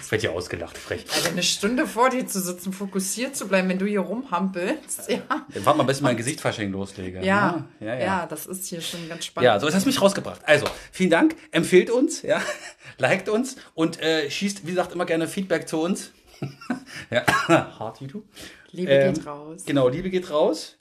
[0.00, 1.04] Es wird ja ausgelacht, frech.
[1.14, 5.10] Also eine Stunde vor dir zu sitzen, fokussiert zu bleiben, wenn du hier rumhampelst.
[5.10, 5.20] Ja,
[5.52, 7.18] Dann warten wir, bis ich mein Gesicht verschenkt loslege.
[7.18, 8.26] ja, ja, ja, ja.
[8.26, 9.46] das ist hier schon ganz spannend.
[9.46, 10.40] Ja, so jetzt hast du mich rausgebracht.
[10.44, 12.40] Also, vielen Dank, empfehlt uns, ja,
[12.98, 16.12] liked uns und äh, schießt, wie gesagt, immer gerne Feedback zu uns.
[17.10, 18.24] ja, hart YouTube.
[18.72, 19.62] Liebe Ähm, geht raus.
[19.66, 20.76] Genau, Liebe geht raus.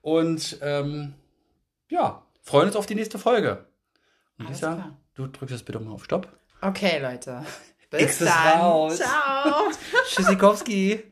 [0.00, 1.14] Und ähm,
[1.90, 3.66] ja, freuen uns auf die nächste Folge.
[4.38, 4.96] Und Alles Lisa, klar.
[5.14, 6.28] du drückst jetzt bitte mal auf Stopp.
[6.60, 7.44] Okay, Leute.
[7.90, 8.60] Bis X dann.
[8.60, 8.96] raus.
[8.96, 9.70] Ciao.
[10.08, 11.04] Tschüssikowski.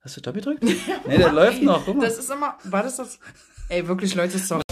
[0.00, 0.62] Hast du Stopp gedrückt?
[1.06, 1.84] nee, der läuft noch.
[1.84, 2.06] Guck mal.
[2.06, 2.56] Das ist immer.
[2.64, 3.18] War das das?
[3.68, 4.62] Ey, wirklich, Leute, sorry.